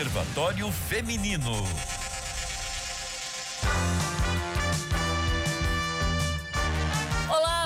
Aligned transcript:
Observatório 0.00 0.72
Feminino. 0.88 1.62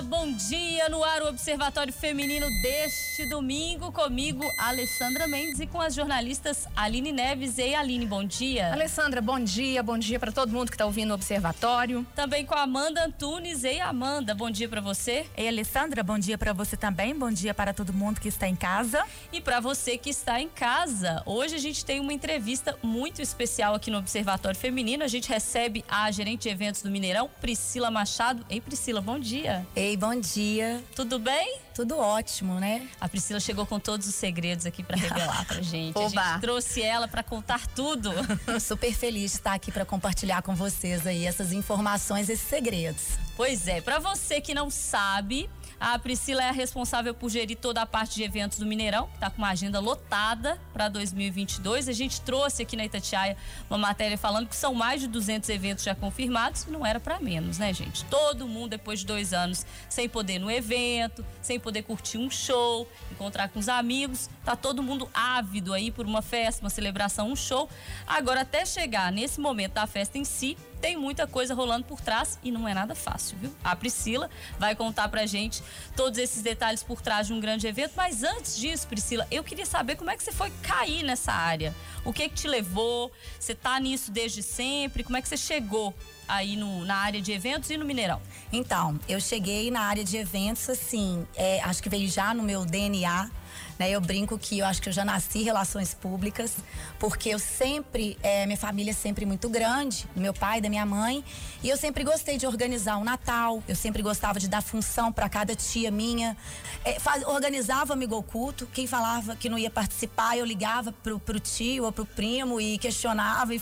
bom 0.02 0.32
dia 0.32 0.88
no 0.88 1.04
ar 1.04 1.22
o 1.22 1.28
Observatório 1.28 1.92
Feminino 1.92 2.46
deste 2.60 3.03
domingo 3.22 3.92
comigo, 3.92 4.44
Alessandra 4.58 5.28
Mendes 5.28 5.60
e 5.60 5.66
com 5.66 5.80
as 5.80 5.94
jornalistas 5.94 6.66
Aline 6.74 7.12
Neves 7.12 7.58
e 7.58 7.72
Aline, 7.72 8.04
bom 8.04 8.24
dia. 8.24 8.72
Alessandra, 8.72 9.22
bom 9.22 9.38
dia, 9.38 9.82
bom 9.82 9.96
dia 9.96 10.18
para 10.18 10.32
todo 10.32 10.50
mundo 10.50 10.68
que 10.68 10.74
está 10.74 10.84
ouvindo 10.84 11.12
o 11.12 11.14
Observatório. 11.14 12.04
Também 12.16 12.44
com 12.44 12.54
a 12.54 12.62
Amanda 12.62 13.04
Antunes. 13.04 13.62
Ei, 13.62 13.80
Amanda, 13.80 14.34
bom 14.34 14.50
dia 14.50 14.68
para 14.68 14.80
você. 14.80 15.24
Ei, 15.36 15.46
Alessandra, 15.46 16.02
bom 16.02 16.18
dia 16.18 16.36
para 16.36 16.52
você 16.52 16.76
também, 16.76 17.16
bom 17.16 17.30
dia 17.30 17.54
para 17.54 17.72
todo 17.72 17.92
mundo 17.92 18.20
que 18.20 18.28
está 18.28 18.48
em 18.48 18.56
casa. 18.56 19.04
E 19.32 19.40
para 19.40 19.60
você 19.60 19.96
que 19.96 20.10
está 20.10 20.40
em 20.40 20.48
casa, 20.48 21.22
hoje 21.24 21.54
a 21.54 21.60
gente 21.60 21.84
tem 21.84 22.00
uma 22.00 22.12
entrevista 22.12 22.76
muito 22.82 23.22
especial 23.22 23.76
aqui 23.76 23.90
no 23.90 23.98
Observatório 23.98 24.58
Feminino. 24.58 25.04
A 25.04 25.08
gente 25.08 25.28
recebe 25.28 25.84
a 25.88 26.10
gerente 26.10 26.42
de 26.42 26.48
eventos 26.48 26.82
do 26.82 26.90
Mineirão, 26.90 27.30
Priscila 27.40 27.90
Machado. 27.92 28.44
Ei, 28.50 28.60
Priscila, 28.60 29.00
bom 29.00 29.20
dia. 29.20 29.64
Ei, 29.76 29.96
bom 29.96 30.18
dia. 30.18 30.82
Tudo 30.96 31.20
bem? 31.20 31.63
Tudo 31.74 31.98
ótimo, 31.98 32.60
né? 32.60 32.88
A 33.00 33.08
Priscila 33.08 33.40
chegou 33.40 33.66
com 33.66 33.80
todos 33.80 34.06
os 34.06 34.14
segredos 34.14 34.64
aqui 34.64 34.82
para 34.82 34.96
revelar 34.96 35.44
pra 35.44 35.60
gente. 35.62 35.98
Oba. 35.98 36.20
A 36.20 36.32
gente 36.32 36.40
trouxe 36.40 36.80
ela 36.82 37.08
para 37.08 37.22
contar 37.22 37.66
tudo. 37.68 38.10
Super 38.60 38.94
feliz 38.94 39.32
de 39.32 39.38
estar 39.38 39.54
aqui 39.54 39.72
para 39.72 39.84
compartilhar 39.84 40.40
com 40.42 40.54
vocês 40.54 41.04
aí 41.06 41.26
essas 41.26 41.52
informações, 41.52 42.28
esses 42.28 42.46
segredos. 42.48 43.18
Pois 43.36 43.66
é, 43.66 43.80
para 43.80 43.98
você 43.98 44.40
que 44.40 44.54
não 44.54 44.70
sabe, 44.70 45.50
a 45.80 45.98
Priscila 45.98 46.42
é 46.42 46.48
a 46.48 46.52
responsável 46.52 47.14
por 47.14 47.30
gerir 47.30 47.56
toda 47.56 47.82
a 47.82 47.86
parte 47.86 48.14
de 48.14 48.22
eventos 48.22 48.58
do 48.58 48.66
Mineirão, 48.66 49.06
que 49.08 49.14
está 49.14 49.30
com 49.30 49.38
uma 49.38 49.50
agenda 49.50 49.80
lotada 49.80 50.60
para 50.72 50.88
2022. 50.88 51.88
A 51.88 51.92
gente 51.92 52.20
trouxe 52.20 52.62
aqui 52.62 52.76
na 52.76 52.84
Itatiaia 52.84 53.36
uma 53.68 53.78
matéria 53.78 54.16
falando 54.16 54.48
que 54.48 54.56
são 54.56 54.74
mais 54.74 55.00
de 55.00 55.08
200 55.08 55.48
eventos 55.48 55.84
já 55.84 55.94
confirmados 55.94 56.62
e 56.64 56.70
não 56.70 56.84
era 56.84 57.00
para 57.00 57.20
menos, 57.20 57.58
né, 57.58 57.72
gente? 57.72 58.04
Todo 58.06 58.46
mundo, 58.46 58.70
depois 58.70 59.00
de 59.00 59.06
dois 59.06 59.32
anos, 59.32 59.66
sem 59.88 60.08
poder 60.08 60.34
ir 60.34 60.38
no 60.38 60.50
evento, 60.50 61.24
sem 61.42 61.58
poder 61.58 61.82
curtir 61.82 62.18
um 62.18 62.30
show, 62.30 62.88
encontrar 63.10 63.48
com 63.48 63.58
os 63.58 63.68
amigos, 63.68 64.28
tá 64.44 64.56
todo 64.56 64.82
mundo 64.82 65.08
ávido 65.12 65.72
aí 65.72 65.90
por 65.90 66.06
uma 66.06 66.22
festa, 66.22 66.62
uma 66.62 66.70
celebração, 66.70 67.30
um 67.30 67.36
show. 67.36 67.68
Agora, 68.06 68.42
até 68.42 68.64
chegar 68.64 69.12
nesse 69.12 69.40
momento 69.40 69.74
da 69.74 69.86
festa 69.86 70.18
em 70.18 70.24
si, 70.24 70.56
tem 70.84 70.98
muita 70.98 71.26
coisa 71.26 71.54
rolando 71.54 71.86
por 71.86 71.98
trás 71.98 72.38
e 72.44 72.50
não 72.50 72.68
é 72.68 72.74
nada 72.74 72.94
fácil, 72.94 73.38
viu? 73.38 73.50
A 73.64 73.74
Priscila 73.74 74.28
vai 74.58 74.76
contar 74.76 75.08
pra 75.08 75.24
gente 75.24 75.62
todos 75.96 76.18
esses 76.18 76.42
detalhes 76.42 76.82
por 76.82 77.00
trás 77.00 77.26
de 77.26 77.32
um 77.32 77.40
grande 77.40 77.66
evento, 77.66 77.92
mas 77.96 78.22
antes 78.22 78.54
disso, 78.54 78.86
Priscila, 78.86 79.26
eu 79.30 79.42
queria 79.42 79.64
saber 79.64 79.96
como 79.96 80.10
é 80.10 80.16
que 80.18 80.22
você 80.22 80.30
foi 80.30 80.52
cair 80.62 81.02
nessa 81.02 81.32
área. 81.32 81.74
O 82.04 82.12
que 82.12 82.28
que 82.28 82.34
te 82.34 82.46
levou? 82.46 83.10
Você 83.40 83.54
tá 83.54 83.80
nisso 83.80 84.10
desde 84.10 84.42
sempre? 84.42 85.02
Como 85.02 85.16
é 85.16 85.22
que 85.22 85.28
você 85.30 85.38
chegou 85.38 85.94
aí 86.28 86.54
no, 86.54 86.84
na 86.84 86.96
área 86.96 87.22
de 87.22 87.32
eventos 87.32 87.70
e 87.70 87.78
no 87.78 87.86
Mineirão? 87.86 88.20
Então, 88.52 89.00
eu 89.08 89.18
cheguei 89.18 89.70
na 89.70 89.80
área 89.80 90.04
de 90.04 90.18
eventos, 90.18 90.68
assim, 90.68 91.26
é, 91.34 91.62
acho 91.62 91.82
que 91.82 91.88
veio 91.88 92.10
já 92.10 92.34
no 92.34 92.42
meu 92.42 92.66
DNA 92.66 93.30
né? 93.78 93.90
Eu 93.90 94.00
brinco 94.00 94.38
que 94.38 94.58
eu 94.58 94.66
acho 94.66 94.80
que 94.80 94.88
eu 94.88 94.92
já 94.92 95.04
nasci 95.04 95.40
em 95.40 95.42
relações 95.42 95.94
públicas, 95.94 96.56
porque 96.98 97.30
eu 97.30 97.38
sempre, 97.38 98.18
é, 98.22 98.46
minha 98.46 98.56
família 98.56 98.90
é 98.90 98.94
sempre 98.94 99.26
muito 99.26 99.48
grande, 99.48 100.06
meu 100.14 100.32
pai, 100.32 100.60
da 100.60 100.68
minha 100.68 100.86
mãe, 100.86 101.24
e 101.62 101.68
eu 101.68 101.76
sempre 101.76 102.04
gostei 102.04 102.36
de 102.36 102.46
organizar 102.46 102.96
o 102.96 103.04
Natal, 103.04 103.62
eu 103.68 103.76
sempre 103.76 104.02
gostava 104.02 104.38
de 104.38 104.48
dar 104.48 104.62
função 104.62 105.12
para 105.12 105.28
cada 105.28 105.54
tia 105.54 105.90
minha. 105.90 106.36
É, 106.84 106.98
faz, 106.98 107.24
organizava 107.26 107.92
amigo 107.92 108.16
oculto, 108.16 108.66
quem 108.72 108.86
falava 108.86 109.36
que 109.36 109.48
não 109.48 109.58
ia 109.58 109.70
participar, 109.70 110.36
eu 110.36 110.44
ligava 110.44 110.92
pro, 110.92 111.18
pro 111.18 111.40
tio 111.40 111.84
ou 111.84 111.92
pro 111.92 112.06
primo 112.06 112.60
e 112.60 112.78
questionava 112.78 113.54
e, 113.54 113.60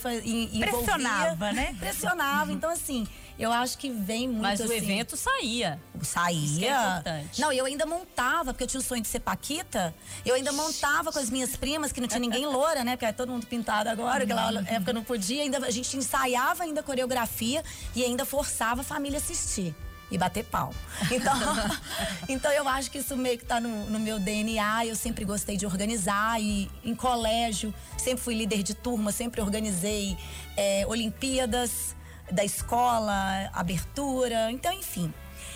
e 0.52 0.58
Pressionava, 0.58 1.52
né? 1.52 1.76
Pressionava. 1.78 2.52
Então, 2.52 2.70
assim, 2.70 3.06
eu 3.38 3.52
acho 3.52 3.78
que 3.78 3.90
vem 3.90 4.28
muito 4.28 4.42
Mas 4.42 4.60
o 4.60 4.64
assim, 4.64 4.76
evento 4.76 5.16
saía. 5.16 5.80
Saía. 6.02 7.02
É. 7.04 7.24
Não, 7.38 7.52
eu 7.52 7.64
ainda 7.64 7.86
montava, 7.86 8.52
porque 8.52 8.64
eu 8.64 8.68
tinha 8.68 8.80
o 8.80 8.82
sonho 8.82 9.02
de 9.02 9.08
ser 9.08 9.20
Paquita. 9.20 9.94
Eu 10.24 10.34
ainda 10.34 10.52
montava 10.52 11.12
com 11.12 11.18
as 11.18 11.30
minhas 11.30 11.56
primas, 11.56 11.92
que 11.92 12.00
não 12.00 12.08
tinha 12.08 12.20
ninguém 12.20 12.44
loura, 12.46 12.84
né? 12.84 12.92
Porque 12.92 13.04
era 13.04 13.14
todo 13.14 13.30
mundo 13.30 13.46
pintado 13.46 13.88
agora, 13.88 14.24
aquela 14.24 14.60
época 14.68 14.92
não 14.92 15.04
podia. 15.04 15.42
Ainda, 15.42 15.58
a 15.58 15.70
gente 15.70 15.96
ensaiava 15.96 16.64
ainda 16.64 16.82
coreografia 16.82 17.62
e 17.94 18.04
ainda 18.04 18.24
forçava 18.24 18.82
a 18.82 18.84
família 18.84 19.18
a 19.18 19.22
assistir 19.22 19.74
e 20.10 20.18
bater 20.18 20.44
pau. 20.44 20.74
Então, 21.10 21.34
então 22.28 22.52
eu 22.52 22.68
acho 22.68 22.90
que 22.90 22.98
isso 22.98 23.16
meio 23.16 23.38
que 23.38 23.46
tá 23.46 23.58
no, 23.58 23.86
no, 23.86 23.98
meu 23.98 24.20
DNA. 24.20 24.86
Eu 24.86 24.94
sempre 24.94 25.24
gostei 25.24 25.56
de 25.56 25.64
organizar 25.64 26.40
e 26.40 26.70
em 26.84 26.94
colégio 26.94 27.74
sempre 27.96 28.22
fui 28.22 28.34
líder 28.34 28.62
de 28.62 28.74
turma, 28.74 29.10
sempre 29.10 29.40
organizei 29.40 30.16
é, 30.56 30.84
Olimpíadas 30.86 31.96
da 32.32 32.44
escola, 32.44 33.50
abertura, 33.52 34.50
então 34.50 34.72
enfim. 34.72 35.12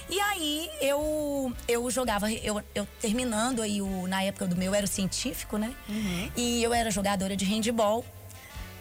E 0.09 0.21
aí 0.21 0.71
eu 0.81 1.53
eu 1.67 1.91
jogava, 1.91 2.31
eu, 2.31 2.63
eu 2.75 2.87
terminando 3.01 3.61
aí 3.61 3.83
o, 3.83 4.07
na 4.07 4.23
época 4.23 4.47
do 4.47 4.57
meu 4.57 4.75
era 4.75 4.85
o 4.85 4.89
científico, 4.89 5.57
né? 5.59 5.75
Uhum. 5.89 6.31
E 6.37 6.63
eu 6.63 6.73
era 6.73 6.91
jogadora 6.91 7.37
de 7.37 7.45
handball. 7.45 8.05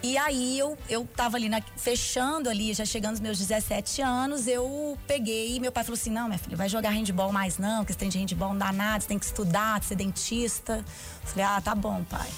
E 0.06 0.20
aí 0.20 0.60
eu, 0.60 0.78
eu 0.88 1.04
tava 1.16 1.36
ali 1.36 1.50
na, 1.50 1.60
fechando 1.78 2.48
ali, 2.48 2.76
já 2.76 2.86
chegando 2.86 3.14
aos 3.14 3.20
meus 3.20 3.40
17 3.40 4.04
anos, 4.04 4.46
eu 4.46 4.96
peguei 5.08 5.56
e 5.56 5.60
meu 5.60 5.72
pai 5.72 5.84
falou 5.84 5.98
assim: 6.00 6.12
não, 6.12 6.28
minha 6.28 6.38
filha, 6.38 6.56
vai 6.56 6.70
jogar 6.70 6.92
handball 6.92 7.32
mais 7.32 7.58
não, 7.58 7.80
porque 7.80 7.94
você 7.94 7.98
tem 7.98 8.10
de 8.10 8.20
handball 8.20 8.50
não 8.50 8.60
dá 8.60 8.72
nada, 8.72 9.02
você 9.02 9.08
tem 9.08 9.18
que 9.18 9.26
estudar, 9.26 9.82
ser 9.82 9.96
dentista. 9.96 10.86
Eu 11.24 11.28
falei, 11.28 11.46
ah, 11.46 11.60
tá 11.60 11.74
bom, 11.74 12.04
pai. 12.04 12.30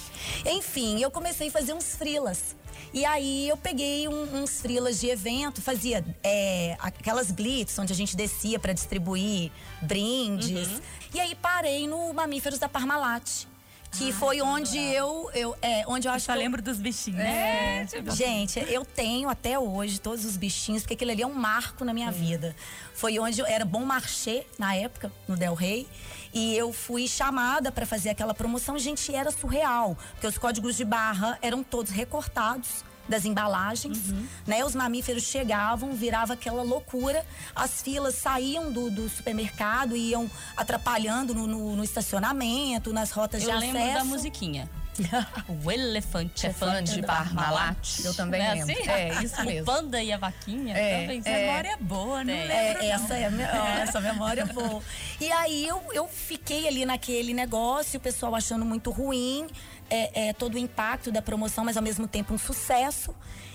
Enfim, 0.46 0.98
eu 1.02 1.10
comecei 1.10 1.48
a 1.48 1.50
fazer 1.50 1.74
uns 1.74 1.94
frilas. 1.94 2.56
E 2.90 3.04
aí 3.04 3.46
eu 3.46 3.56
peguei 3.58 4.08
um, 4.08 4.42
uns 4.42 4.62
frilas 4.62 4.98
de 4.98 5.08
evento, 5.08 5.60
fazia 5.60 6.02
é, 6.24 6.74
aquelas 6.80 7.30
blitz 7.30 7.78
onde 7.78 7.92
a 7.92 7.96
gente 7.96 8.16
descia 8.16 8.58
para 8.58 8.72
distribuir 8.72 9.52
brindes. 9.82 10.68
Uhum. 10.68 10.80
E 11.12 11.20
aí 11.20 11.34
parei 11.34 11.86
no 11.86 12.14
Mamíferos 12.14 12.58
da 12.58 12.66
Parmalat 12.66 13.46
que 13.92 14.12
foi 14.12 14.40
onde 14.40 14.78
eu, 14.78 15.30
eu 15.34 15.56
é, 15.62 15.84
onde 15.86 16.06
eu 16.06 16.12
acho 16.12 16.26
só 16.26 16.34
eu... 16.34 16.38
lembro 16.38 16.60
dos 16.60 16.78
bichinhos. 16.78 17.20
É, 17.20 17.24
né? 17.24 17.86
tipo... 17.86 18.10
Gente, 18.14 18.58
eu 18.68 18.84
tenho 18.84 19.28
até 19.28 19.58
hoje 19.58 20.00
todos 20.00 20.24
os 20.24 20.36
bichinhos, 20.36 20.82
porque 20.82 20.94
aquilo 20.94 21.10
ali 21.10 21.22
é 21.22 21.26
um 21.26 21.34
marco 21.34 21.84
na 21.84 21.92
minha 21.92 22.08
é. 22.08 22.12
vida. 22.12 22.54
Foi 22.94 23.18
onde 23.18 23.40
eu 23.40 23.46
era 23.46 23.64
bom 23.64 23.84
marché 23.84 24.44
na 24.58 24.74
época, 24.74 25.10
no 25.26 25.36
Del 25.36 25.54
Rey, 25.54 25.86
e 26.32 26.56
eu 26.56 26.72
fui 26.72 27.08
chamada 27.08 27.70
para 27.72 27.86
fazer 27.86 28.10
aquela 28.10 28.34
promoção, 28.34 28.78
gente, 28.78 29.14
era 29.14 29.30
surreal, 29.30 29.96
porque 30.12 30.26
os 30.26 30.36
códigos 30.36 30.76
de 30.76 30.84
barra 30.84 31.38
eram 31.40 31.62
todos 31.62 31.90
recortados 31.90 32.87
das 33.08 33.24
embalagens, 33.24 34.10
uhum. 34.10 34.26
né? 34.46 34.64
Os 34.64 34.74
mamíferos 34.74 35.22
chegavam, 35.22 35.94
virava 35.94 36.34
aquela 36.34 36.62
loucura, 36.62 37.24
as 37.54 37.82
filas 37.82 38.14
saíam 38.14 38.70
do, 38.70 38.90
do 38.90 39.08
supermercado, 39.08 39.96
iam 39.96 40.30
atrapalhando 40.56 41.34
no, 41.34 41.46
no, 41.46 41.76
no 41.76 41.84
estacionamento, 41.84 42.92
nas 42.92 43.10
rotas 43.10 43.42
Eu 43.42 43.48
de 43.48 43.52
acesso. 43.52 43.76
Eu 43.76 43.82
lembro 43.82 43.94
da 43.94 44.04
musiquinha. 44.04 44.68
o 45.64 45.70
elefante 45.70 46.46
é 46.46 46.52
fã 46.52 46.82
de 46.82 47.02
Parmalat. 47.02 48.04
Eu 48.04 48.14
também 48.14 48.42
é 48.42 48.54
lembro. 48.54 48.72
Assim? 48.72 48.88
É, 48.88 49.22
isso 49.22 49.42
mesmo. 49.44 49.62
O 49.62 49.64
panda 49.64 50.02
e 50.02 50.12
a 50.12 50.18
vaquinha 50.18 50.76
é, 50.76 51.00
também. 51.00 51.22
É, 51.24 51.46
memória 51.46 51.78
boa, 51.80 52.24
né? 52.24 52.46
É, 52.48 52.88
essa 52.88 53.16
é 53.16 53.26
a 53.26 53.80
essa 53.82 54.00
memória 54.00 54.46
boa. 54.46 54.82
E 55.20 55.30
aí 55.32 55.66
eu, 55.66 55.82
eu 55.92 56.08
fiquei 56.08 56.66
ali 56.66 56.84
naquele 56.84 57.32
negócio, 57.32 57.98
o 57.98 58.00
pessoal 58.00 58.34
achando 58.34 58.64
muito 58.64 58.90
ruim 58.90 59.46
é, 59.90 60.28
é, 60.28 60.32
todo 60.32 60.54
o 60.54 60.58
impacto 60.58 61.10
da 61.10 61.22
promoção, 61.22 61.64
mas 61.64 61.76
ao 61.76 61.82
mesmo 61.82 62.06
tempo 62.06 62.34
um 62.34 62.38
sucesso. 62.38 63.14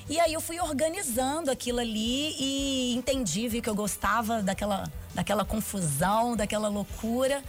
E 0.09 0.19
aí 0.19 0.33
eu 0.33 0.41
fui 0.41 0.59
organizando 0.59 1.49
aquilo 1.49 1.79
ali 1.79 2.35
e 2.37 2.95
entendi, 2.95 3.47
vi 3.47 3.61
que 3.61 3.69
eu 3.69 3.75
gostava 3.75 4.41
daquela, 4.41 4.83
daquela 5.13 5.45
confusão, 5.45 6.35
daquela 6.35 6.67
loucura. 6.67 7.41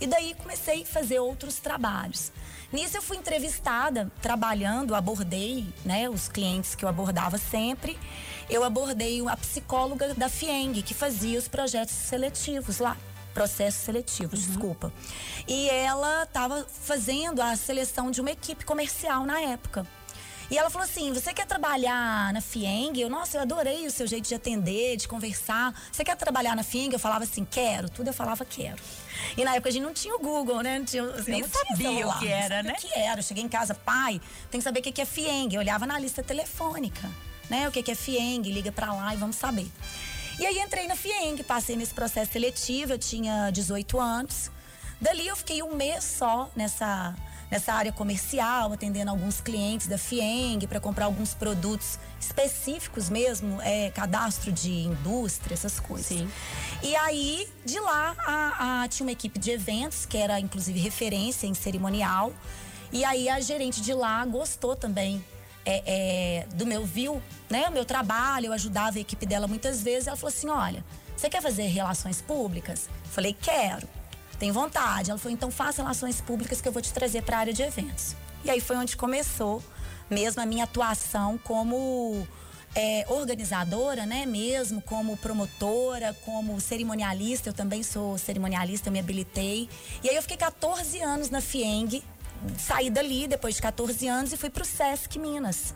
E 0.00 0.06
daí 0.06 0.34
comecei 0.34 0.82
a 0.82 0.86
fazer 0.86 1.18
outros 1.18 1.56
trabalhos. 1.56 2.32
Nisso 2.72 2.96
eu 2.98 3.02
fui 3.02 3.16
entrevistada, 3.16 4.10
trabalhando, 4.20 4.94
abordei, 4.94 5.66
né, 5.84 6.08
os 6.08 6.28
clientes 6.28 6.74
que 6.74 6.84
eu 6.84 6.88
abordava 6.88 7.38
sempre. 7.38 7.98
Eu 8.50 8.62
abordei 8.62 9.26
a 9.26 9.36
psicóloga 9.36 10.14
da 10.14 10.28
FIENG, 10.28 10.82
que 10.82 10.92
fazia 10.94 11.38
os 11.38 11.48
projetos 11.48 11.94
seletivos 11.94 12.78
lá 12.78 12.96
processos 13.34 13.82
seletivos, 13.82 14.40
uhum. 14.40 14.46
desculpa. 14.46 14.92
E 15.46 15.68
ela 15.70 16.24
estava 16.24 16.66
fazendo 16.82 17.40
a 17.40 17.54
seleção 17.54 18.10
de 18.10 18.20
uma 18.20 18.32
equipe 18.32 18.64
comercial 18.64 19.24
na 19.24 19.40
época. 19.40 19.86
E 20.50 20.58
ela 20.58 20.70
falou 20.70 20.84
assim: 20.84 21.12
Você 21.12 21.32
quer 21.32 21.46
trabalhar 21.46 22.32
na 22.32 22.40
FIENG? 22.40 23.00
Eu, 23.00 23.08
nossa, 23.08 23.36
eu 23.36 23.42
adorei 23.42 23.86
o 23.86 23.90
seu 23.90 24.06
jeito 24.06 24.26
de 24.26 24.34
atender, 24.34 24.96
de 24.96 25.06
conversar. 25.06 25.74
Você 25.92 26.02
quer 26.02 26.16
trabalhar 26.16 26.56
na 26.56 26.62
FIENG? 26.62 26.92
Eu 26.92 26.98
falava 26.98 27.24
assim: 27.24 27.44
Quero. 27.44 27.88
Tudo 27.88 28.08
eu 28.08 28.14
falava: 28.14 28.44
Quero. 28.44 28.82
E 29.36 29.44
na 29.44 29.54
época 29.54 29.68
a 29.68 29.72
gente 29.72 29.82
não 29.82 29.92
tinha 29.92 30.14
o 30.14 30.18
Google, 30.18 30.62
né? 30.62 30.78
Não 30.78 30.86
tinha, 30.86 31.04
assim, 31.04 31.30
Nem 31.30 31.42
não 31.42 31.48
sabia 31.48 32.08
o 32.08 32.18
que 32.18 32.28
era, 32.28 32.62
né? 32.62 32.72
O 32.72 32.80
que 32.80 32.92
era. 32.92 33.20
Eu 33.20 33.24
cheguei 33.24 33.42
em 33.42 33.48
casa, 33.48 33.74
pai, 33.74 34.20
tem 34.50 34.60
que 34.60 34.64
saber 34.64 34.80
o 34.80 34.82
que 34.82 35.00
é 35.00 35.04
FIENG. 35.04 35.54
Eu 35.54 35.60
olhava 35.60 35.86
na 35.86 35.98
lista 35.98 36.22
telefônica, 36.22 37.10
né? 37.48 37.68
O 37.68 37.72
que 37.72 37.90
é 37.90 37.94
FIENG, 37.94 38.50
liga 38.50 38.72
pra 38.72 38.92
lá 38.92 39.14
e 39.14 39.16
vamos 39.16 39.36
saber. 39.36 39.70
E 40.38 40.46
aí 40.46 40.58
entrei 40.60 40.86
na 40.86 40.94
FIENG, 40.94 41.42
passei 41.42 41.74
nesse 41.74 41.92
processo 41.92 42.32
seletivo, 42.32 42.92
eu 42.92 42.98
tinha 42.98 43.50
18 43.50 43.98
anos. 43.98 44.50
Dali 45.00 45.26
eu 45.26 45.36
fiquei 45.36 45.62
um 45.62 45.74
mês 45.74 46.04
só 46.04 46.50
nessa, 46.54 47.14
nessa 47.50 47.72
área 47.72 47.92
comercial, 47.92 48.72
atendendo 48.72 49.10
alguns 49.10 49.40
clientes 49.40 49.86
da 49.86 49.96
FIENG 49.96 50.66
para 50.66 50.80
comprar 50.80 51.06
alguns 51.06 51.34
produtos 51.34 51.98
específicos 52.20 53.08
mesmo, 53.08 53.60
é, 53.62 53.90
cadastro 53.90 54.52
de 54.52 54.70
indústria, 54.70 55.54
essas 55.54 55.80
coisas. 55.80 56.06
Sim. 56.06 56.28
E 56.82 56.94
aí, 56.96 57.48
de 57.64 57.78
lá, 57.80 58.14
a, 58.18 58.82
a, 58.82 58.88
tinha 58.88 59.06
uma 59.06 59.12
equipe 59.12 59.38
de 59.38 59.50
eventos, 59.50 60.04
que 60.04 60.16
era 60.16 60.38
inclusive 60.38 60.78
referência 60.78 61.46
em 61.46 61.54
cerimonial. 61.54 62.32
E 62.92 63.04
aí 63.04 63.28
a 63.28 63.40
gerente 63.40 63.80
de 63.80 63.92
lá 63.92 64.24
gostou 64.24 64.74
também 64.74 65.22
é, 65.64 65.82
é, 65.86 66.46
do 66.54 66.64
meu 66.64 66.86
viu, 66.86 67.22
né? 67.50 67.68
O 67.68 67.72
meu 67.72 67.84
trabalho, 67.84 68.46
eu 68.46 68.52
ajudava 68.52 68.96
a 68.96 69.00
equipe 69.00 69.26
dela 69.26 69.46
muitas 69.46 69.82
vezes. 69.82 70.06
Ela 70.08 70.16
falou 70.16 70.34
assim: 70.34 70.48
olha, 70.48 70.82
você 71.14 71.28
quer 71.28 71.42
fazer 71.42 71.66
relações 71.66 72.22
públicas? 72.22 72.88
Eu 73.04 73.10
falei, 73.10 73.36
quero. 73.38 73.86
Tem 74.38 74.52
vontade. 74.52 75.10
Ela 75.10 75.18
falou, 75.18 75.34
então 75.34 75.50
faça 75.50 75.82
relações 75.82 76.20
públicas 76.20 76.60
que 76.60 76.68
eu 76.68 76.72
vou 76.72 76.82
te 76.82 76.92
trazer 76.92 77.22
para 77.22 77.36
a 77.36 77.40
área 77.40 77.52
de 77.52 77.62
eventos. 77.62 78.14
E 78.44 78.50
aí 78.50 78.60
foi 78.60 78.76
onde 78.76 78.96
começou 78.96 79.62
mesmo 80.08 80.40
a 80.40 80.46
minha 80.46 80.64
atuação 80.64 81.38
como 81.38 82.26
é, 82.74 83.04
organizadora, 83.08 84.06
né? 84.06 84.24
Mesmo 84.24 84.80
como 84.80 85.16
promotora, 85.16 86.16
como 86.24 86.60
cerimonialista. 86.60 87.48
Eu 87.48 87.52
também 87.52 87.82
sou 87.82 88.16
cerimonialista, 88.16 88.88
eu 88.88 88.92
me 88.92 89.00
habilitei. 89.00 89.68
E 90.02 90.08
aí 90.08 90.16
eu 90.16 90.22
fiquei 90.22 90.36
14 90.36 91.00
anos 91.00 91.30
na 91.30 91.40
FIENG. 91.40 92.02
Saí 92.56 92.88
dali 92.88 93.26
depois 93.26 93.56
de 93.56 93.62
14 93.62 94.06
anos 94.06 94.32
e 94.32 94.36
fui 94.36 94.48
para 94.48 94.62
o 94.62 94.66
SESC 94.66 95.18
Minas 95.18 95.74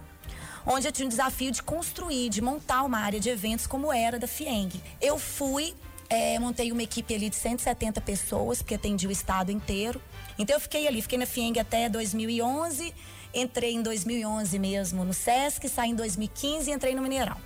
onde 0.64 0.87
eu 0.87 0.93
tinha 0.93 1.06
um 1.06 1.09
desafio 1.09 1.50
de 1.50 1.62
construir, 1.62 2.29
de 2.29 2.41
montar 2.41 2.82
uma 2.85 2.99
área 2.99 3.19
de 3.19 3.29
eventos 3.29 3.67
como 3.67 3.93
era 3.93 4.19
da 4.19 4.26
FIENG. 4.26 4.81
Eu 5.00 5.19
fui, 5.19 5.75
é, 6.12 6.38
montei 6.38 6.70
uma 6.70 6.82
equipe 6.82 7.14
ali 7.14 7.31
de 7.31 7.37
170 7.37 7.99
pessoas, 8.03 8.59
porque 8.61 8.75
atendi 8.75 9.06
o 9.06 9.11
estado 9.11 9.50
inteiro. 9.50 9.99
Então 10.38 10.55
eu 10.55 10.61
fiquei 10.61 10.87
ali, 10.87 11.00
fiquei 11.00 11.17
na 11.17 11.25
FIENG 11.25 11.59
até 11.59 11.88
2011, 11.88 12.94
entrei 13.32 13.73
em 13.73 13.82
2011 13.82 14.59
mesmo 14.59 15.06
no 15.06 15.14
SESC, 15.14 15.67
saí 15.70 15.88
em 15.88 15.94
2015 15.94 16.70
e 16.70 16.75
entrei 16.75 16.94
no 16.94 17.00
Mineirão. 17.00 17.38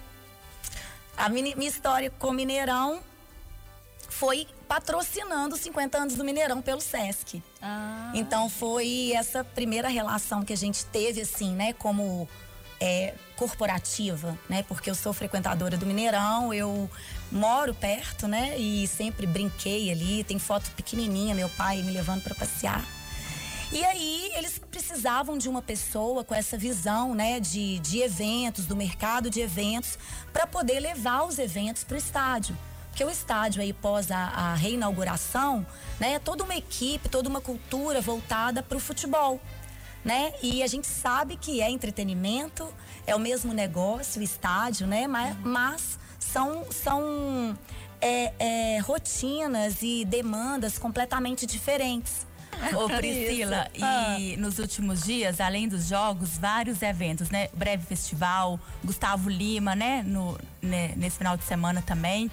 A 1.16 1.28
minha, 1.28 1.54
minha 1.54 1.70
história 1.70 2.10
com 2.10 2.26
o 2.26 2.32
Mineirão 2.32 3.00
foi 4.08 4.48
patrocinando 4.66 5.54
os 5.54 5.60
50 5.60 5.98
anos 5.98 6.14
do 6.16 6.24
Mineirão 6.24 6.60
pelo 6.60 6.80
SESC. 6.80 7.40
Ah. 7.62 8.10
Então 8.14 8.50
foi 8.50 9.12
essa 9.14 9.44
primeira 9.44 9.86
relação 9.86 10.42
que 10.42 10.52
a 10.52 10.56
gente 10.56 10.84
teve, 10.86 11.20
assim, 11.20 11.54
né, 11.54 11.72
como 11.74 12.28
é, 12.80 13.14
corporativa, 13.36 14.36
né? 14.48 14.64
Porque 14.64 14.90
eu 14.90 14.94
sou 14.94 15.12
frequentadora 15.12 15.76
do 15.76 15.86
Mineirão, 15.86 16.52
eu 16.52 16.90
moro 17.30 17.74
perto, 17.74 18.26
né? 18.28 18.56
E 18.58 18.86
sempre 18.86 19.26
brinquei 19.26 19.90
ali. 19.90 20.24
Tem 20.24 20.38
foto 20.38 20.70
pequenininha, 20.72 21.34
meu 21.34 21.48
pai 21.48 21.82
me 21.82 21.90
levando 21.90 22.22
para 22.22 22.34
passear. 22.34 22.84
E 23.72 23.84
aí 23.84 24.30
eles 24.34 24.60
precisavam 24.70 25.36
de 25.36 25.48
uma 25.48 25.60
pessoa 25.60 26.22
com 26.22 26.34
essa 26.34 26.56
visão, 26.56 27.14
né, 27.14 27.40
de, 27.40 27.80
de 27.80 27.98
eventos, 27.98 28.64
do 28.64 28.76
mercado 28.76 29.28
de 29.28 29.40
eventos, 29.40 29.98
para 30.32 30.46
poder 30.46 30.78
levar 30.78 31.24
os 31.24 31.38
eventos 31.38 31.82
para 31.82 31.96
o 31.96 31.98
estádio. 31.98 32.56
Porque 32.88 33.04
o 33.04 33.10
estádio 33.10 33.60
aí 33.60 33.72
pós 33.72 34.10
a, 34.10 34.18
a 34.18 34.54
reinauguração, 34.54 35.66
né, 35.98 36.12
é 36.12 36.18
toda 36.20 36.44
uma 36.44 36.54
equipe, 36.54 37.08
toda 37.08 37.28
uma 37.28 37.40
cultura 37.40 38.00
voltada 38.00 38.62
para 38.62 38.76
o 38.76 38.80
futebol 38.80 39.40
né? 40.06 40.32
E 40.40 40.62
a 40.62 40.68
gente 40.68 40.86
sabe 40.86 41.36
que 41.36 41.60
é 41.60 41.68
entretenimento, 41.68 42.72
é 43.08 43.16
o 43.16 43.18
mesmo 43.18 43.52
negócio, 43.52 44.20
o 44.20 44.24
estádio, 44.24 44.86
né? 44.86 45.08
Mas, 45.08 45.36
mas 45.42 45.98
são, 46.36 46.66
são 46.70 47.58
é, 47.98 48.32
é, 48.38 48.78
rotinas 48.80 49.78
e 49.80 50.04
demandas 50.04 50.78
completamente 50.78 51.46
diferentes. 51.46 52.26
Ô 52.76 52.88
Priscila, 52.88 53.68
e 53.74 53.82
ah. 53.82 54.16
nos 54.38 54.58
últimos 54.58 55.02
dias, 55.02 55.40
além 55.40 55.68
dos 55.68 55.88
jogos, 55.88 56.38
vários 56.38 56.80
eventos, 56.82 57.30
né? 57.30 57.48
Breve 57.54 57.84
Festival, 57.84 58.58
Gustavo 58.84 59.28
Lima, 59.28 59.74
né? 59.74 60.02
No, 60.06 60.38
né? 60.60 60.92
Nesse 60.96 61.18
final 61.18 61.36
de 61.36 61.44
semana 61.44 61.82
também. 61.82 62.30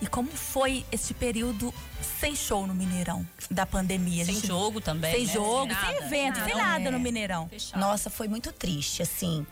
E 0.00 0.06
como 0.06 0.30
foi 0.30 0.84
esse 0.90 1.12
período 1.12 1.74
sem 2.18 2.34
show 2.34 2.66
no 2.66 2.74
Mineirão 2.74 3.26
da 3.50 3.66
pandemia? 3.66 4.24
Sem 4.24 4.36
gente, 4.36 4.46
jogo 4.46 4.80
também. 4.80 5.12
Sem 5.12 5.26
né? 5.26 5.32
jogo, 5.32 5.74
sem, 5.74 5.84
sem 5.84 6.06
evento, 6.06 6.38
nada, 6.38 6.50
sem 6.50 6.56
nada 6.56 6.84
é. 6.88 6.90
no 6.90 6.98
Mineirão. 6.98 7.48
Fechado. 7.48 7.78
Nossa, 7.78 8.08
foi 8.08 8.26
muito 8.26 8.50
triste, 8.50 9.02
assim. 9.02 9.46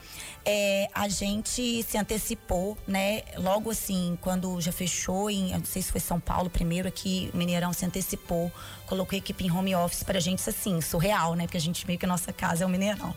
É, 0.46 0.88
a 0.94 1.06
gente 1.06 1.82
se 1.82 1.98
antecipou, 1.98 2.78
né? 2.86 3.22
Logo 3.36 3.70
assim, 3.70 4.18
quando 4.22 4.58
já 4.60 4.72
fechou, 4.72 5.28
em, 5.28 5.52
não 5.52 5.64
sei 5.66 5.82
se 5.82 5.92
foi 5.92 6.00
São 6.00 6.18
Paulo 6.18 6.48
primeiro, 6.48 6.88
aqui 6.88 7.30
o 7.34 7.36
Mineirão 7.36 7.74
se 7.74 7.84
antecipou, 7.84 8.50
colocou 8.86 9.14
a 9.14 9.18
equipe 9.18 9.44
em 9.44 9.50
home 9.50 9.74
office 9.74 10.02
pra 10.02 10.18
gente, 10.18 10.48
assim, 10.48 10.80
surreal, 10.80 11.34
né? 11.34 11.44
Porque 11.44 11.58
a 11.58 11.60
gente 11.60 11.86
meio 11.86 11.98
que 11.98 12.06
a 12.06 12.08
nossa 12.08 12.32
casa 12.32 12.64
é 12.64 12.66
o 12.66 12.70
Mineirão. 12.70 13.14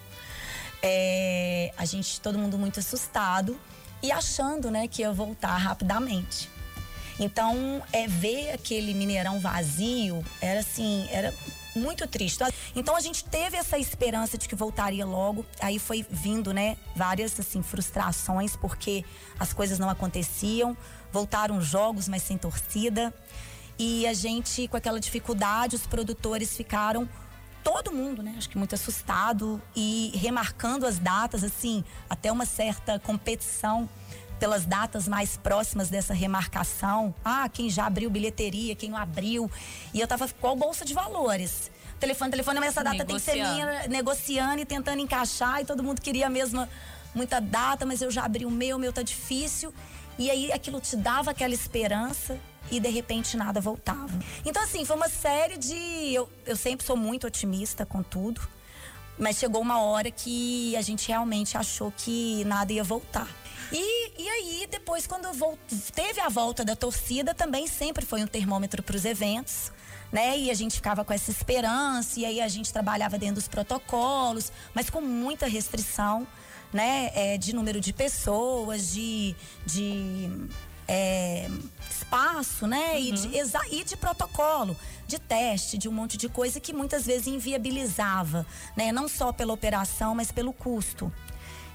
É, 0.84 1.72
a 1.78 1.86
gente, 1.86 2.20
todo 2.20 2.38
mundo 2.38 2.58
muito 2.58 2.80
assustado 2.82 3.58
e 4.04 4.12
achando, 4.12 4.70
né, 4.72 4.88
que 4.88 5.04
ia 5.04 5.14
voltar 5.14 5.56
rapidamente. 5.56 6.50
Então, 7.22 7.84
é 7.94 8.08
ver 8.08 8.52
aquele 8.52 8.96
Mineirão 8.96 9.40
vazio 9.40 10.26
era 10.42 10.62
assim, 10.62 11.08
era 11.12 11.32
muito 11.76 12.08
triste. 12.08 12.44
Então 12.76 12.96
a 12.96 13.00
gente 13.00 13.24
teve 13.24 13.56
essa 13.56 13.78
esperança 13.78 14.40
de 14.40 14.48
que 14.50 14.56
voltaria 14.56 15.06
logo. 15.06 15.46
Aí 15.60 15.78
foi 15.78 16.04
vindo, 16.10 16.52
né, 16.52 16.76
várias 16.96 17.40
assim 17.40 17.62
frustrações 17.62 18.56
porque 18.56 19.06
as 19.40 19.54
coisas 19.54 19.78
não 19.78 19.88
aconteciam. 19.88 20.76
Voltaram 21.14 21.62
jogos, 21.62 22.08
mas 22.08 22.24
sem 22.24 22.40
torcida. 22.40 23.14
E 23.78 24.08
a 24.08 24.14
gente 24.14 24.68
com 24.68 24.78
aquela 24.78 25.00
dificuldade, 25.00 25.76
os 25.76 25.86
produtores 25.86 26.58
ficaram 26.58 27.08
todo 27.64 27.92
mundo, 27.92 28.24
né? 28.24 28.34
Acho 28.38 28.50
que 28.50 28.58
muito 28.58 28.74
assustado 28.74 29.62
e 29.76 30.12
remarcando 30.16 30.88
as 30.88 30.98
datas 30.98 31.44
assim, 31.44 31.84
até 32.10 32.32
uma 32.32 32.46
certa 32.46 33.00
competição 33.00 33.88
pelas 34.42 34.66
datas 34.66 35.08
mais 35.08 35.38
próximas 35.38 35.88
dessa 35.88 36.16
remarcação. 36.16 37.14
Ah, 37.24 37.48
quem 37.48 37.70
já 37.70 37.86
abriu 37.86 38.10
bilheteria, 38.10 38.76
quem 38.76 38.90
não 38.90 38.98
abriu. 38.98 39.52
E 39.94 40.00
eu 40.00 40.08
tava 40.08 40.26
a 40.26 40.56
bolsa 40.56 40.84
de 40.84 40.96
valores. 40.96 41.70
Telefone, 42.00 42.32
telefone, 42.32 42.60
mas 42.60 42.70
essa 42.70 42.84
data 42.84 43.06
tem 43.06 43.18
que 43.18 43.22
ser 43.22 43.36
minha, 43.36 43.88
negociando 43.88 44.60
e 44.60 44.66
tentando 44.66 45.00
encaixar. 45.00 45.62
E 45.62 45.66
todo 45.66 45.84
mundo 45.84 46.02
queria 46.02 46.26
a 46.26 46.30
mesma, 46.30 46.68
muita 47.14 47.40
data, 47.40 47.86
mas 47.86 48.02
eu 48.02 48.10
já 48.10 48.26
abri 48.26 48.44
o 48.44 48.50
meu, 48.50 48.78
o 48.78 48.80
meu 48.80 48.92
tá 48.92 49.04
difícil. 49.04 49.72
E 50.18 50.32
aí 50.32 50.52
aquilo 50.52 50.82
te 50.82 50.96
dava 50.96 51.30
aquela 51.30 51.54
esperança 51.54 52.36
e 52.72 52.80
de 52.80 52.90
repente 52.90 53.38
nada 53.38 53.62
voltava. 53.62 54.18
Então, 54.44 54.64
assim, 54.64 54.84
foi 54.86 54.96
uma 54.96 55.10
série 55.10 55.56
de. 55.56 56.16
Eu, 56.16 56.28
eu 56.48 56.56
sempre 56.56 56.84
sou 56.84 56.98
muito 56.98 57.28
otimista 57.28 57.86
com 57.86 58.02
tudo, 58.02 58.42
mas 59.20 59.38
chegou 59.38 59.62
uma 59.62 59.80
hora 59.82 60.10
que 60.10 60.76
a 60.76 60.82
gente 60.82 61.08
realmente 61.08 61.56
achou 61.60 61.94
que 61.96 62.44
nada 62.46 62.74
ia 62.74 62.84
voltar. 62.84 63.28
E, 63.72 64.22
e 64.22 64.30
aí, 64.30 64.68
depois, 64.70 65.08
quando 65.08 65.28
teve 65.94 66.20
a 66.20 66.28
volta 66.28 66.66
da 66.66 66.76
torcida, 66.76 67.34
também 67.34 67.68
sempre 67.68 68.06
foi 68.06 68.22
um 68.22 68.28
termômetro 68.28 68.84
para 68.84 68.96
os 68.96 69.06
eventos. 69.06 69.72
Né? 70.12 70.38
E 70.38 70.52
a 70.52 70.54
gente 70.54 70.76
ficava 70.76 71.06
com 71.06 71.14
essa 71.14 71.32
esperança, 71.32 72.20
e 72.20 72.26
aí 72.26 72.42
a 72.42 72.48
gente 72.50 72.74
trabalhava 72.74 73.18
dentro 73.18 73.36
dos 73.36 73.48
protocolos, 73.48 74.52
mas 74.74 74.90
com 74.90 75.00
muita 75.00 75.48
restrição, 75.48 76.28
né? 76.74 77.12
É, 77.14 77.38
de 77.38 77.56
número 77.56 77.80
de 77.80 77.94
pessoas, 77.94 78.92
de, 78.92 79.34
de 79.66 80.30
é, 80.86 81.50
espaço, 81.90 82.68
né? 82.68 82.92
Uhum. 82.92 83.00
E, 83.00 83.12
de, 83.14 83.30
e 83.72 83.84
de 83.86 83.96
protocolo, 83.96 84.76
de 85.08 85.18
teste, 85.18 85.78
de 85.78 85.88
um 85.88 85.94
monte 85.94 86.18
de 86.18 86.28
coisa 86.28 86.60
que 86.60 86.74
muitas 86.74 87.06
vezes 87.06 87.28
inviabilizava, 87.28 88.46
né? 88.76 88.92
Não 88.92 89.08
só 89.08 89.32
pela 89.32 89.54
operação, 89.54 90.14
mas 90.14 90.30
pelo 90.30 90.52
custo. 90.52 91.12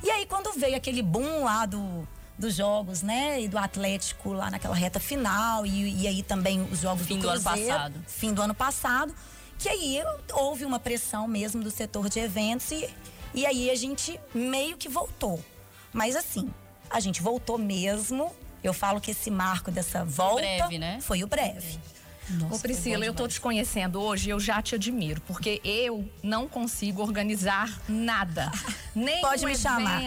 E 0.03 0.11
aí, 0.11 0.27
quando 0.27 0.53
veio 0.53 0.77
aquele 0.77 1.03
boom 1.03 1.45
lá 1.45 1.67
do, 1.67 2.07
dos 2.39 2.55
jogos, 2.55 3.03
né? 3.03 3.41
E 3.41 3.49
do 3.49 3.59
Atlético 3.59 4.33
lá 4.33 4.51
naquela 4.51 4.75
reta 4.75 5.01
final, 5.01 5.65
e, 5.65 6.03
e 6.03 6.07
aí 6.07 6.23
também 6.23 6.63
os 6.71 6.81
jogos 6.81 7.07
fim 7.07 7.19
do 7.19 7.29
Cruzeiro. 7.29 7.43
Do 7.43 7.63
ano 7.63 7.69
passado. 7.69 8.05
Fim 8.07 8.35
do 8.35 8.43
ano 8.43 8.55
passado. 8.55 9.15
Que 9.59 9.69
aí 9.69 10.03
houve 10.35 10.65
uma 10.65 10.79
pressão 10.79 11.27
mesmo 11.27 11.63
do 11.63 11.71
setor 11.71 12.11
de 12.11 12.19
eventos 12.19 12.71
e, 12.71 12.89
e 13.35 13.47
aí 13.47 13.71
a 13.71 13.75
gente 13.75 14.21
meio 14.35 14.77
que 14.77 14.89
voltou. 14.89 15.43
Mas 15.93 16.15
assim, 16.15 16.53
a 16.91 17.01
gente 17.01 17.23
voltou 17.23 17.57
mesmo. 17.57 18.31
Eu 18.63 18.75
falo 18.75 19.01
que 19.01 19.13
esse 19.13 19.31
marco 19.31 19.71
dessa 19.71 20.05
volta 20.05 20.43
breve, 20.43 20.79
né? 20.79 20.99
foi 21.01 21.23
o 21.23 21.27
breve. 21.27 21.79
Nossa, 22.31 22.55
Ô 22.57 22.59
Priscila, 22.59 23.05
eu 23.05 23.15
tô 23.15 23.29
te 23.29 23.41
conhecendo 23.41 24.01
hoje, 24.01 24.31
eu 24.31 24.41
já 24.41 24.61
te 24.61 24.75
admiro, 24.75 25.21
porque 25.23 25.61
eu 25.65 26.09
não 26.23 26.49
consigo 26.49 27.03
organizar 27.03 27.71
nada. 27.89 28.51
Nem 28.95 29.21
Pode 29.21 29.45
um 29.45 29.49
me 29.49 29.53
evento. 29.53 29.63
chamar. 29.63 30.01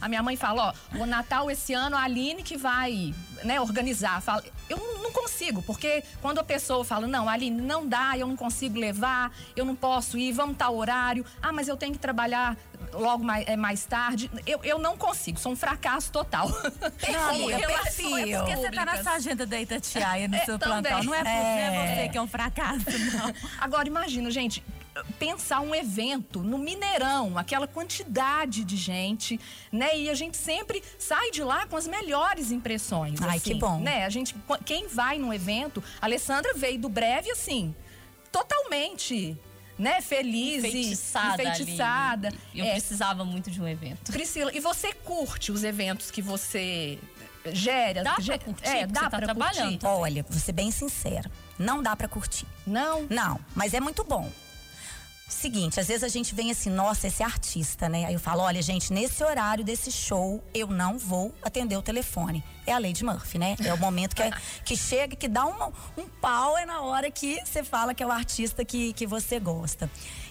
A 0.00 0.08
minha 0.08 0.22
mãe 0.22 0.36
fala, 0.36 0.74
ó, 0.94 0.98
o 0.98 1.06
Natal 1.06 1.50
esse 1.50 1.72
ano 1.72 1.96
a 1.96 2.02
Aline 2.02 2.42
que 2.42 2.56
vai, 2.56 3.14
né, 3.44 3.60
organizar. 3.60 4.20
Fala, 4.20 4.42
eu 4.68 4.78
não 5.02 5.12
consigo, 5.12 5.62
porque 5.62 6.02
quando 6.20 6.38
a 6.38 6.44
pessoa 6.44 6.84
fala, 6.84 7.06
não, 7.06 7.28
Aline, 7.28 7.60
não 7.60 7.86
dá, 7.86 8.16
eu 8.16 8.26
não 8.26 8.36
consigo 8.36 8.78
levar, 8.78 9.32
eu 9.54 9.64
não 9.64 9.76
posso 9.76 10.18
ir, 10.18 10.32
vamos 10.32 10.56
tal 10.56 10.76
horário. 10.76 11.24
Ah, 11.42 11.52
mas 11.52 11.68
eu 11.68 11.76
tenho 11.76 11.92
que 11.92 11.98
trabalhar 11.98 12.56
logo 12.92 13.24
mais, 13.24 13.46
é, 13.46 13.56
mais 13.56 13.84
tarde. 13.84 14.30
Eu, 14.46 14.60
eu 14.64 14.78
não 14.78 14.96
consigo, 14.96 15.38
sou 15.38 15.52
um 15.52 15.56
fracasso 15.56 16.10
total. 16.12 16.48
Não, 16.48 17.28
amiga, 17.30 17.66
perfil. 17.66 18.16
É 18.16 18.38
porque 18.38 18.56
você 18.56 18.70
tá 18.70 18.84
na 18.84 19.02
sua 19.02 19.12
agenda 19.12 19.46
da 19.46 19.60
Itatiaia, 19.60 20.28
no 20.28 20.36
é, 20.36 20.44
seu 20.44 20.58
também. 20.58 20.82
plantão. 20.82 21.04
Não 21.04 21.14
é, 21.14 21.20
é. 21.20 21.60
É 21.60 21.94
você 21.96 22.08
que 22.08 22.18
é 22.18 22.22
um 22.22 22.28
fracasso, 22.28 22.84
não. 23.12 23.34
Agora, 23.60 23.86
imagina, 23.88 24.30
gente, 24.30 24.62
pensar 25.18 25.60
um 25.60 25.74
evento 25.74 26.40
no 26.40 26.58
Mineirão, 26.58 27.38
aquela 27.38 27.66
quantidade 27.66 28.64
de 28.64 28.76
gente, 28.76 29.38
né? 29.70 29.96
E 29.96 30.10
a 30.10 30.14
gente 30.14 30.36
sempre 30.36 30.82
sai 30.98 31.30
de 31.30 31.42
lá 31.42 31.66
com 31.66 31.76
as 31.76 31.86
melhores 31.86 32.50
impressões. 32.50 33.20
Ai, 33.22 33.36
assim, 33.36 33.52
que 33.52 33.54
bom. 33.54 33.80
Né? 33.80 34.04
A 34.04 34.08
gente, 34.08 34.34
quem 34.64 34.88
vai 34.88 35.18
num 35.18 35.32
evento, 35.32 35.82
a 36.00 36.06
Alessandra 36.06 36.52
veio 36.54 36.78
do 36.78 36.88
breve 36.88 37.30
assim, 37.30 37.74
totalmente, 38.32 39.38
né? 39.80 40.00
Feliz 40.00 40.64
Enfeitiçada. 40.64 41.42
e 41.42 41.46
enfeitiçada. 41.48 42.28
ali. 42.28 42.38
Eu 42.54 42.64
É, 42.66 42.72
precisava 42.72 43.24
muito 43.24 43.50
de 43.50 43.60
um 43.60 43.66
evento. 43.66 44.12
Priscila, 44.12 44.50
e 44.54 44.60
você 44.60 44.92
curte 44.92 45.50
os 45.50 45.64
eventos 45.64 46.10
que 46.10 46.20
você 46.22 46.98
gera? 47.52 48.02
Dá 48.04 48.14
pra 48.16 48.38
curtir? 48.38 48.68
É, 48.68 48.86
dá 48.86 49.00
você 49.00 49.04
tá 49.06 49.10
pra 49.10 49.20
trabalhando. 49.20 49.70
curtir? 49.80 49.86
Olha, 49.86 50.26
vou 50.28 50.38
ser 50.38 50.52
bem 50.52 50.70
sincera. 50.70 51.30
Não 51.58 51.82
dá 51.82 51.96
pra 51.96 52.06
curtir. 52.06 52.46
Não? 52.66 53.06
Não, 53.08 53.40
mas 53.54 53.72
é 53.74 53.80
muito 53.80 54.04
bom. 54.04 54.30
Seguinte, 55.30 55.78
às 55.78 55.86
vezes 55.86 56.02
a 56.02 56.08
gente 56.08 56.34
vem 56.34 56.50
assim, 56.50 56.68
nossa, 56.68 57.06
esse 57.06 57.22
artista, 57.22 57.88
né? 57.88 58.04
Aí 58.06 58.14
eu 58.14 58.18
falo, 58.20 58.42
olha, 58.42 58.60
gente, 58.60 58.92
nesse 58.92 59.22
horário 59.22 59.62
desse 59.64 59.90
show, 59.90 60.42
eu 60.52 60.66
não 60.66 60.98
vou 60.98 61.32
atender 61.40 61.76
o 61.76 61.82
telefone. 61.82 62.42
É 62.66 62.72
a 62.72 62.78
Lady 62.80 63.04
Murphy, 63.04 63.38
né? 63.38 63.54
É 63.64 63.72
o 63.72 63.78
momento 63.78 64.14
que, 64.16 64.22
é- 64.22 64.30
que 64.64 64.76
chega, 64.76 65.14
que 65.14 65.28
dá 65.28 65.46
uma, 65.46 65.72
um 65.96 66.08
pau, 66.20 66.58
é 66.58 66.66
na 66.66 66.80
hora 66.82 67.10
que 67.12 67.38
você 67.44 67.62
fala 67.62 67.94
que 67.94 68.02
é 68.02 68.06
o 68.06 68.10
artista 68.10 68.64
que, 68.64 68.92
que 68.92 69.06
você 69.06 69.38
gosta. 69.38 69.88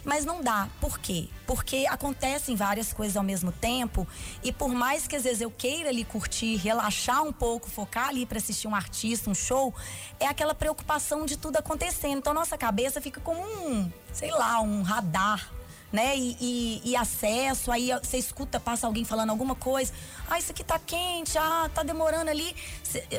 Mas 0.09 0.25
não 0.25 0.41
dá. 0.41 0.67
Por 0.81 0.97
quê? 0.97 1.29
Porque 1.45 1.85
acontecem 1.87 2.55
várias 2.55 2.91
coisas 2.91 3.15
ao 3.15 3.21
mesmo 3.21 3.51
tempo 3.51 4.07
e 4.43 4.51
por 4.51 4.69
mais 4.73 5.07
que 5.07 5.15
às 5.15 5.23
vezes 5.23 5.39
eu 5.39 5.51
queira 5.51 5.89
ali 5.89 6.03
curtir, 6.03 6.55
relaxar 6.55 7.21
um 7.21 7.31
pouco, 7.31 7.69
focar 7.69 8.07
ali 8.09 8.25
para 8.25 8.39
assistir 8.39 8.67
um 8.67 8.73
artista, 8.73 9.29
um 9.29 9.35
show, 9.35 9.71
é 10.19 10.25
aquela 10.25 10.55
preocupação 10.55 11.27
de 11.27 11.37
tudo 11.37 11.57
acontecendo. 11.57 12.17
Então 12.17 12.33
nossa 12.33 12.57
cabeça 12.57 12.99
fica 12.99 13.21
como 13.21 13.39
um, 13.39 13.87
sei 14.11 14.31
lá, 14.31 14.59
um 14.61 14.81
radar 14.81 15.47
né? 15.91 16.17
E, 16.17 16.37
e- 16.39 16.81
e 16.91 16.95
acesso, 16.95 17.71
aí 17.71 17.89
você 18.03 18.17
escuta, 18.17 18.59
passa 18.59 18.87
alguém 18.87 19.05
falando 19.05 19.29
alguma 19.29 19.53
coisa. 19.55 19.91
Ah, 20.27 20.39
isso 20.39 20.51
aqui 20.51 20.63
tá 20.63 20.79
quente, 20.79 21.37
ah, 21.37 21.69
tá 21.73 21.83
demorando 21.83 22.29
ali. 22.31 22.55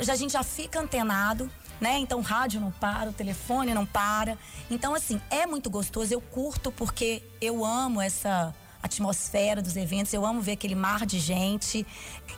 A 0.09 0.14
gente 0.16 0.32
já 0.32 0.42
fica 0.42 0.80
antenado, 0.80 1.50
né? 1.80 1.99
Então 1.99 2.18
o 2.18 2.22
rádio 2.22 2.60
não 2.60 2.70
para, 2.70 3.10
o 3.10 3.12
telefone 3.12 3.72
não 3.72 3.87
para. 3.87 4.37
Então, 4.70 4.94
assim, 4.94 5.20
é 5.30 5.46
muito 5.46 5.70
gostoso. 5.70 6.12
Eu 6.12 6.20
curto 6.20 6.70
porque 6.70 7.22
eu 7.40 7.64
amo 7.64 8.00
essa 8.00 8.54
atmosfera 8.82 9.60
dos 9.60 9.76
eventos, 9.76 10.12
eu 10.12 10.25
amo 10.25 10.40
ver 10.40 10.52
aquele 10.52 10.75
mar 10.75 11.06
de 11.06 11.18
gente. 11.18 11.87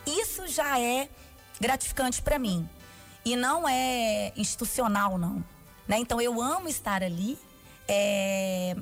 Isso 0.06 0.46
já 0.48 0.78
é 0.78 1.08
gratificante 1.60 2.22
para 2.22 2.38
mim. 2.38 2.68
E 3.24 3.36
não 3.36 3.68
é 3.68 4.32
institucional, 4.36 5.18
não. 5.18 5.44
Né? 5.86 5.98
Então 5.98 6.20
eu 6.20 6.40
amo 6.40 6.68
estar 6.68 7.02
ali. 7.02 7.38
É, 7.86 8.76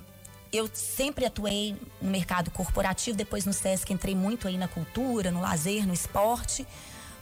eu 0.53 0.69
sempre 0.73 1.25
atuei 1.25 1.77
no 2.01 2.11
mercado 2.11 2.51
corporativo, 2.51 3.17
depois 3.17 3.45
no 3.45 3.53
SESC 3.53 3.93
entrei 3.93 4.15
muito 4.15 4.49
aí 4.49 4.59
na 4.59 4.69
cultura, 4.69 5.31
no 5.31 5.41
lazer, 5.41 5.87
no 5.87 5.95
esporte. 5.95 6.67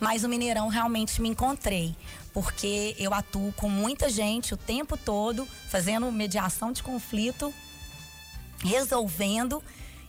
Mas 0.00 0.22
no 0.22 0.28
Mineirão 0.28 0.68
realmente 0.68 1.20
me 1.20 1.28
encontrei, 1.28 1.96
porque 2.32 2.94
eu 2.98 3.12
atuo 3.12 3.52
com 3.52 3.68
muita 3.68 4.08
gente 4.08 4.54
o 4.54 4.56
tempo 4.56 4.96
todo, 4.96 5.46
fazendo 5.68 6.10
mediação 6.12 6.72
de 6.72 6.82
conflito, 6.82 7.52
resolvendo 8.64 9.62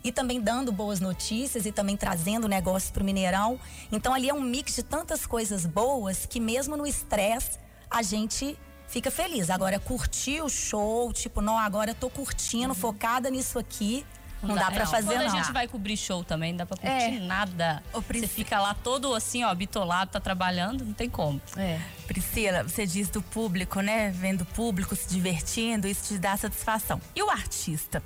e 0.04 0.12
também 0.12 0.40
dando 0.40 0.72
boas 0.72 1.00
notícias 1.00 1.66
e 1.66 1.72
também 1.72 1.98
trazendo 1.98 2.48
negócios 2.48 2.92
para 2.92 3.02
o 3.02 3.06
Mineirão. 3.06 3.60
Então 3.92 4.14
ali 4.14 4.30
é 4.30 4.34
um 4.34 4.42
mix 4.42 4.76
de 4.76 4.84
tantas 4.84 5.26
coisas 5.26 5.66
boas 5.66 6.26
que 6.26 6.40
mesmo 6.40 6.78
no 6.78 6.86
estresse 6.86 7.58
a 7.90 8.02
gente 8.02 8.58
fica 8.88 9.12
feliz. 9.12 9.50
Agora 9.50 9.80
curtir 9.80 10.42
o 10.42 10.50
show, 10.50 11.12
tipo, 11.14 11.42
não, 11.42 11.58
agora 11.58 11.92
eu 11.92 11.96
tô 11.96 12.10
curtindo, 12.10 12.74
focada 12.74 13.30
nisso 13.30 13.60
aqui, 13.60 14.06
não, 14.42 14.56
dá 14.56 14.72
para 14.72 14.86
fazer 14.86 15.08
Quando 15.16 15.26
não. 15.28 15.34
a 15.34 15.44
gente 15.44 15.52
vai 15.52 15.68
cobrir 15.68 15.98
show 15.98 16.24
também, 16.24 16.52
não 16.54 16.58
dá 16.60 16.66
pra 16.66 16.78
curtir 16.78 17.18
É. 17.18 17.20
nada. 17.20 17.84
Ô, 17.94 18.02
Você 18.02 18.28
fica 18.28 18.60
lá 18.60 18.74
todo 18.74 19.14
assim, 19.14 19.44
ó, 19.44 19.54
bitolado, 19.54 20.12
tá 20.12 20.20
trabalhando, 20.20 20.86
não 20.86 20.94
tem 20.94 21.10
como. 21.10 21.42
É. 21.58 21.80
Priscila, 22.08 22.64
você 22.64 22.86
diz 22.86 23.10
do 23.10 23.22
público, 23.22 23.82
né? 23.82 24.12
Vendo 24.12 24.42
o 24.42 24.46
público 24.46 24.96
se 24.96 25.08
divertindo, 25.10 25.88
isso 25.88 26.14
te 26.14 26.18
dá 26.18 26.36
satisfação. 26.38 27.02
E 27.16 27.22
o 27.22 27.30
artista? 27.30 28.02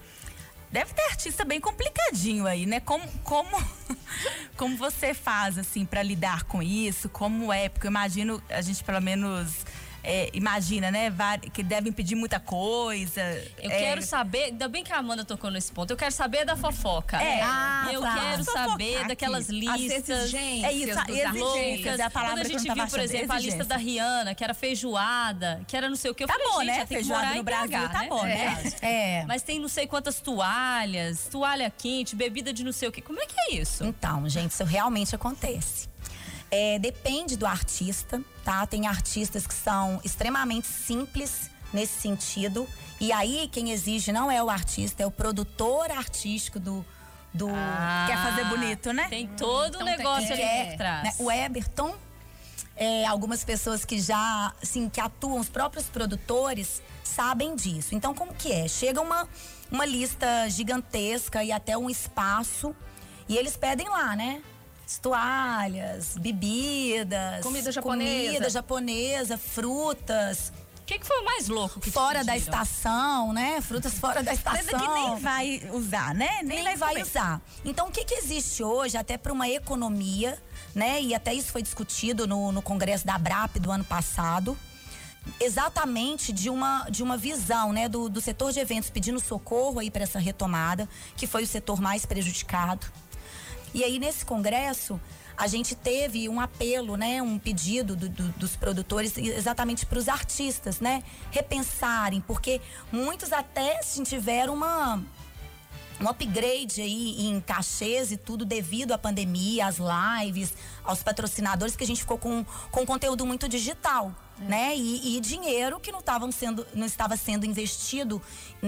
Deve 0.71 0.91
ter 0.93 1.03
artista 1.03 1.45
bem 1.45 1.61
complicadinho 1.61 2.47
aí, 2.47 2.65
né? 2.65 2.79
Como, 2.79 3.07
como, 3.23 3.55
como 4.57 4.75
você 4.75 5.13
faz, 5.13 5.57
assim, 5.57 5.85
para 5.85 6.01
lidar 6.01 6.45
com 6.45 6.63
isso? 6.63 7.07
Como 7.09 7.53
é? 7.53 7.69
Porque 7.69 7.85
eu 7.85 7.91
imagino, 7.91 8.41
a 8.49 8.59
gente 8.61 8.83
pelo 8.83 8.99
menos 8.99 9.53
é, 10.03 10.29
imagina, 10.33 10.91
né? 10.91 11.11
Que 11.53 11.63
devem 11.63 11.91
pedir 11.91 12.15
muita 12.15 12.39
coisa. 12.39 13.21
Eu 13.57 13.71
é, 13.71 13.79
quero 13.79 14.01
saber, 14.01 14.45
ainda 14.45 14.67
bem 14.67 14.83
que 14.83 14.91
a 14.91 14.97
Amanda 14.97 15.23
tocou 15.23 15.49
nesse 15.49 15.71
ponto, 15.71 15.91
eu 15.91 15.97
quero 15.97 16.11
saber 16.13 16.45
da 16.45 16.57
fofoca. 16.57 17.21
É, 17.21 17.41
ah, 17.41 17.89
eu 17.91 18.01
tá. 18.01 18.13
quero 18.13 18.43
Fofocar 18.43 18.69
saber 18.69 18.97
aqui. 18.97 19.07
daquelas 19.07 19.45
As 19.45 19.49
listas. 19.49 20.33
É 20.33 20.71
isso, 20.73 20.99
artistas. 20.99 21.99
é 21.99 22.03
a 22.03 22.09
palavra 22.09 22.35
Quando 22.41 22.45
a 22.45 22.49
gente 22.49 22.67
não 22.67 22.75
viu, 22.75 22.87
por 22.87 22.99
exemplo, 22.99 23.31
a 23.31 23.35
lista 23.35 23.47
exigência. 23.47 23.65
da 23.65 23.77
Rihanna, 23.77 24.35
que 24.35 24.43
era 24.43 24.53
feijoada, 24.53 25.61
que 25.67 25.77
era 25.77 25.87
não 25.89 25.95
sei 25.95 26.11
o 26.11 26.15
que. 26.15 26.23
Eu 26.23 26.27
Tá 26.27 26.33
falei, 26.33 26.47
bom, 26.49 26.61
né? 26.63 26.85
Feijoada 26.85 27.35
no 27.35 27.43
Brasil, 27.43 27.79
BH, 27.79 27.91
tá 27.91 27.99
né? 27.99 28.07
bom, 28.09 28.23
né? 28.23 28.63
É. 28.81 29.25
Mas 29.25 29.41
tem 29.41 29.59
não 29.59 29.67
sei 29.69 29.87
quantas 29.87 30.19
toalhas, 30.19 31.27
toalha 31.31 31.71
quente, 31.75 32.15
bebida 32.15 32.51
de 32.51 32.63
não 32.63 32.71
sei 32.71 32.89
o 32.89 32.91
que. 32.91 33.01
Como 33.01 33.21
é 33.21 33.25
que 33.25 33.35
é 33.39 33.55
isso? 33.55 33.83
Então, 33.85 34.27
gente, 34.27 34.51
isso 34.51 34.63
realmente 34.63 35.15
acontece. 35.15 35.87
É, 36.55 36.77
depende 36.77 37.35
do 37.35 37.47
artista, 37.47 38.21
tá? 38.45 38.63
Tem 38.67 38.85
artistas 38.85 39.47
que 39.47 39.55
são 39.55 39.99
extremamente 40.03 40.67
simples 40.67 41.49
nesse 41.73 41.99
sentido. 41.99 42.67
E 43.01 43.11
aí, 43.11 43.49
quem 43.51 43.71
exige 43.71 44.11
não 44.11 44.29
é 44.29 44.41
o 44.43 44.51
artista, 44.51 45.01
é 45.01 45.05
o 45.07 45.09
produtor 45.09 45.89
artístico 45.89 46.59
do. 46.59 46.85
do 47.33 47.47
Quer 47.47 48.17
fazer 48.17 48.45
bonito, 48.45 48.93
né? 48.93 49.07
Tem 49.09 49.27
todo 49.29 49.79
o 49.79 49.81
Então 49.81 49.85
negócio 49.85 50.31
ali 50.31 50.43
é, 50.43 50.65
por 50.65 50.77
trás. 50.77 51.03
né, 51.03 51.13
o 51.17 51.31
Eberton, 51.31 51.95
é, 52.75 53.03
algumas 53.07 53.43
pessoas 53.43 53.83
que 53.83 53.99
já, 53.99 54.53
assim, 54.61 54.87
que 54.89 55.01
atuam, 55.01 55.39
os 55.39 55.49
próprios 55.49 55.87
produtores, 55.87 56.83
sabem 57.03 57.55
disso. 57.55 57.95
Então, 57.95 58.13
como 58.13 58.31
que 58.31 58.51
é? 58.51 58.67
Chega 58.67 59.01
uma, 59.01 59.27
uma 59.71 59.87
lista 59.87 60.47
gigantesca 60.49 61.43
e 61.43 61.51
até 61.51 61.75
um 61.75 61.89
espaço, 61.89 62.75
e 63.27 63.37
eles 63.37 63.57
pedem 63.57 63.89
lá, 63.89 64.15
né? 64.15 64.43
Toalhas, 65.01 66.17
bebidas, 66.17 67.41
Comida 67.41 67.71
japonesa. 67.71 68.25
comida 68.27 68.49
japonesa, 68.49 69.37
frutas, 69.37 70.51
O 70.81 70.85
que, 70.85 70.99
que 70.99 71.05
foi 71.05 71.21
o 71.21 71.25
mais 71.25 71.47
louco 71.47 71.79
que 71.79 71.89
fora 71.89 72.23
da 72.25 72.35
estação, 72.35 73.31
né? 73.31 73.61
Frutas 73.61 73.93
fora 73.93 74.21
da 74.21 74.33
estação 74.33 74.61
Coisa 74.63 74.77
que 74.77 74.87
nem 74.93 75.15
vai 75.19 75.69
usar, 75.71 76.13
né? 76.13 76.39
Nem, 76.43 76.57
nem 76.57 76.63
vai, 76.63 76.75
vai 76.75 76.89
comer. 76.95 77.03
usar. 77.03 77.41
Então, 77.63 77.87
o 77.87 77.91
que, 77.91 78.03
que 78.03 78.15
existe 78.15 78.61
hoje, 78.63 78.97
até 78.97 79.17
para 79.17 79.31
uma 79.31 79.47
economia, 79.47 80.37
né? 80.75 81.01
E 81.01 81.15
até 81.15 81.33
isso 81.33 81.51
foi 81.53 81.61
discutido 81.61 82.27
no, 82.27 82.51
no 82.51 82.61
Congresso 82.61 83.05
da 83.05 83.17
BRAP 83.17 83.55
do 83.59 83.71
ano 83.71 83.85
passado, 83.85 84.57
exatamente 85.39 86.33
de 86.33 86.49
uma, 86.49 86.85
de 86.89 87.01
uma 87.01 87.15
visão, 87.15 87.71
né? 87.71 87.87
Do, 87.87 88.09
do 88.09 88.19
setor 88.19 88.51
de 88.51 88.59
eventos 88.59 88.89
pedindo 88.89 89.19
socorro 89.21 89.79
aí 89.79 89.89
para 89.89 90.03
essa 90.03 90.19
retomada, 90.19 90.87
que 91.15 91.25
foi 91.25 91.43
o 91.43 91.47
setor 91.47 91.79
mais 91.81 92.05
prejudicado. 92.05 92.85
E 93.73 93.83
aí, 93.83 93.99
nesse 93.99 94.25
congresso, 94.25 94.99
a 95.35 95.47
gente 95.47 95.75
teve 95.75 96.29
um 96.29 96.39
apelo, 96.39 96.95
né? 96.95 97.21
Um 97.21 97.39
pedido 97.39 97.95
do- 97.95 98.09
do- 98.09 98.29
dos 98.33 98.55
produtores 98.55 99.17
exatamente 99.17 99.85
para 99.85 99.97
os 99.97 100.07
artistas, 100.07 100.79
né? 100.79 101.03
Repensarem, 101.31 102.21
porque 102.21 102.61
muitos 102.91 103.33
até 103.33 103.79
assim, 103.79 104.03
tiveram 104.03 104.53
uma 104.53 105.01
um 106.01 106.09
upgrade 106.09 106.81
aí 106.81 107.27
em 107.27 107.39
cachês 107.39 108.11
e 108.11 108.17
tudo 108.17 108.43
devido 108.43 108.91
à 108.91 108.97
pandemia, 108.97 109.67
às 109.67 109.77
lives, 109.77 110.53
aos 110.83 111.01
patrocinadores, 111.03 111.75
que 111.75 111.83
a 111.83 111.87
gente 111.87 112.01
ficou 112.01 112.17
com, 112.17 112.43
com 112.71 112.85
conteúdo 112.85 113.25
muito 113.25 113.47
digital, 113.47 114.11
né? 114.47 114.75
E, 114.75 115.17
e 115.17 115.19
dinheiro 115.19 115.79
que 115.79 115.91
não, 115.91 116.01
tavam 116.01 116.31
sendo, 116.31 116.65
não 116.73 116.85
estava 116.85 117.17
sendo 117.17 117.45
investido 117.45 118.21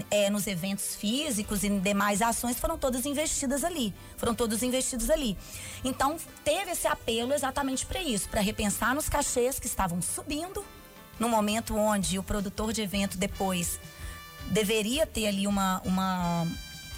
é, 0.10 0.29
nos 0.29 0.48
eventos 0.48 0.96
físicos 0.96 1.63
e 1.63 1.67
em 1.67 1.79
demais 1.79 2.22
ações 2.22 2.60
foram 2.60 2.77
todas 2.77 3.05
investidas 3.05 3.63
ali. 3.63 3.94
Foram 4.17 4.34
todos 4.34 4.63
investidos 4.63 5.10
ali. 5.10 5.38
Então, 5.84 6.17
teve 6.44 6.72
esse 6.72 6.88
apelo 6.88 7.34
exatamente 7.34 7.86
para 7.86 8.01
isso, 8.01 8.29
para 8.29 8.41
repensar 8.41 8.96
nos 8.96 9.10
cachês 9.10 9.60
que 9.60 9.67
estavam 9.67 10.01
subindo, 10.01 10.65
no 11.20 11.29
momento 11.29 11.75
onde 11.75 12.17
o 12.20 12.24
produtor 12.24 12.74
de 12.74 12.82
evento 12.82 13.17
depois 13.17 13.79
deveria 14.48 15.08
ter 15.08 15.27
ali 15.27 15.48
uma, 15.48 15.82
uma, 15.86 16.48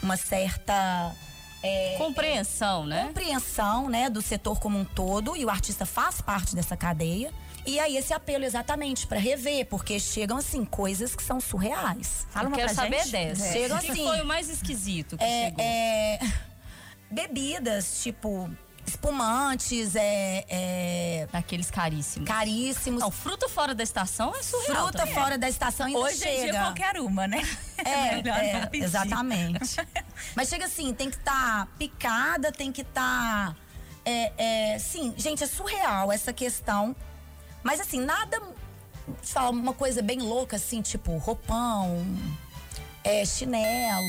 uma 0.02 0.18
certa 0.18 1.16
é, 1.64 1.96
Compreensão, 1.98 2.86
né? 2.86 3.06
compreensão 3.08 3.90
né, 3.90 4.10
do 4.10 4.22
setor 4.22 4.60
como 4.60 4.78
um 4.78 4.86
todo 4.86 5.36
e 5.36 5.44
o 5.44 5.50
artista 5.50 5.86
faz 5.86 6.22
parte 6.22 6.56
dessa 6.56 6.78
cadeia. 6.78 7.32
E 7.68 7.80
aí 7.82 7.98
esse 7.98 8.14
apelo 8.14 8.46
exatamente 8.46 9.06
para 9.06 9.20
rever, 9.20 9.66
porque 9.66 10.00
chegam 10.00 10.38
assim 10.38 10.64
coisas 10.64 11.14
que 11.16 11.22
são 11.22 11.40
surreais. 11.42 12.26
Fala 12.32 12.46
Eu 12.46 12.48
uma 12.50 12.56
quero 12.58 12.74
pra 12.74 12.84
saber 12.84 13.00
gente. 13.04 13.12
dessa. 13.12 13.52
Chega 13.52 13.76
O 13.76 13.80
que 13.80 13.92
assim. 13.92 14.06
foi 14.06 14.22
o 14.22 14.26
mais 14.26 14.50
esquisito 14.50 15.18
que 15.18 15.24
É, 15.24 15.46
chegou? 15.50 15.66
é, 15.66 16.20
bebidas, 17.12 18.02
tipo 18.02 18.50
espumantes, 18.86 19.98
é, 19.98 20.46
é, 20.48 21.28
Daqueles 21.30 21.70
caríssimos. 21.70 22.26
caríssimos. 22.26 23.02
Não, 23.02 23.12
fruta 23.12 23.50
fora 23.50 23.76
da 23.76 23.84
estação 23.84 24.34
é 24.34 24.42
surreal. 24.42 24.84
Fruta 24.86 25.00
também. 25.00 25.14
fora 25.14 25.38
da 25.38 25.50
estação 25.50 25.88
ainda 25.88 26.00
Hoje 26.00 26.16
em 26.16 26.20
chega. 26.20 26.52
dia 26.54 26.62
qualquer 26.62 26.98
uma, 27.02 27.28
né? 27.28 27.42
É, 27.84 28.16
melhor 28.16 28.40
é, 28.40 28.54
não 28.62 28.68
pedir. 28.70 28.86
exatamente. 28.86 29.76
Mas 30.36 30.48
chega 30.48 30.66
assim, 30.66 30.94
tem 30.94 31.10
que 31.10 31.18
estar 31.18 31.68
picada, 31.78 32.50
tem 32.50 32.72
que 32.72 32.82
estar. 32.82 33.56
é, 34.06 34.32
é, 34.74 34.80
sim, 34.80 35.14
gente, 35.18 35.44
é 35.44 35.48
surreal 35.48 36.10
essa 36.10 36.32
questão. 36.32 36.96
Mas 37.68 37.82
assim, 37.82 38.00
nada. 38.00 38.40
Deixa 38.40 38.54
eu 39.22 39.26
falar 39.26 39.50
uma 39.50 39.74
coisa 39.74 40.02
bem 40.02 40.20
louca, 40.22 40.56
assim, 40.56 40.82
tipo 40.82 41.18
roupão, 41.18 42.06
é, 43.04 43.26
chinelo, 43.26 44.08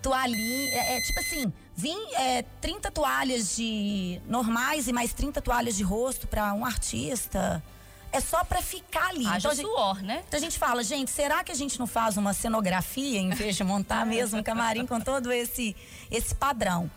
toalhinha. 0.00 0.72
É, 0.72 0.96
é, 0.96 1.00
tipo 1.02 1.20
assim, 1.20 1.52
vim 1.74 1.98
é, 2.14 2.42
30 2.62 2.90
toalhas 2.90 3.54
de 3.54 4.18
normais 4.26 4.88
e 4.88 4.94
mais 4.94 5.12
30 5.12 5.42
toalhas 5.42 5.76
de 5.76 5.82
rosto 5.82 6.26
pra 6.26 6.54
um 6.54 6.64
artista. 6.64 7.62
É 8.10 8.18
só 8.18 8.42
pra 8.44 8.62
ficar 8.62 9.08
ali. 9.08 9.26
Haja 9.26 9.38
Então, 9.38 9.50
a 9.50 9.54
gente- 9.54 9.66
suor, 9.66 10.02
né? 10.02 10.24
então 10.26 10.38
a 10.38 10.40
gente 10.40 10.58
fala, 10.58 10.82
gente, 10.82 11.10
será 11.10 11.44
que 11.44 11.52
a 11.52 11.54
gente 11.54 11.78
não 11.78 11.86
faz 11.86 12.16
uma 12.16 12.32
cenografia 12.32 13.18
em 13.20 13.28
vez 13.28 13.56
de 13.56 13.62
montar 13.62 14.06
mesmo 14.06 14.38
um 14.38 14.42
camarim 14.42 14.86
com 14.86 14.98
todo 14.98 15.30
esse, 15.30 15.76
esse 16.10 16.34
padrão? 16.34 16.90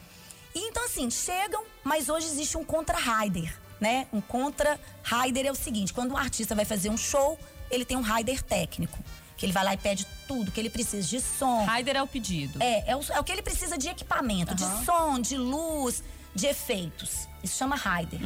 E 0.55 0.59
então, 0.69 0.85
assim, 0.85 1.11
chegam, 1.11 1.65
mas 1.83 2.07
hoje 2.07 2.25
existe 2.27 2.57
um 2.57 2.63
contra-rider, 2.63 3.53
né? 3.79 4.07
Um 4.11 4.21
contra-rider 4.21 5.45
é 5.45 5.51
o 5.51 5.55
seguinte: 5.55 5.93
quando 5.93 6.13
um 6.13 6.17
artista 6.17 6.55
vai 6.55 6.65
fazer 6.65 6.89
um 6.89 6.97
show, 6.97 7.39
ele 7.71 7.85
tem 7.85 7.97
um 7.97 8.01
rider 8.01 8.41
técnico. 8.43 8.97
Que 9.37 9.45
ele 9.45 9.53
vai 9.53 9.63
lá 9.63 9.73
e 9.73 9.77
pede 9.77 10.05
tudo 10.27 10.51
que 10.51 10.59
ele 10.59 10.69
precisa 10.69 11.07
de 11.07 11.21
som. 11.21 11.63
Raider 11.63 11.95
é 11.95 12.03
o 12.03 12.07
pedido. 12.07 12.61
É, 12.61 12.91
é 12.91 12.95
o, 12.95 13.01
é 13.09 13.19
o 13.21 13.23
que 13.23 13.31
ele 13.31 13.41
precisa 13.41 13.77
de 13.77 13.87
equipamento, 13.87 14.53
de 14.53 14.65
som, 14.83 15.17
de 15.17 15.37
luz, 15.37 16.03
de 16.35 16.45
efeitos. 16.45 17.25
Isso 17.41 17.57
chama 17.57 17.77
rider. 17.77 18.19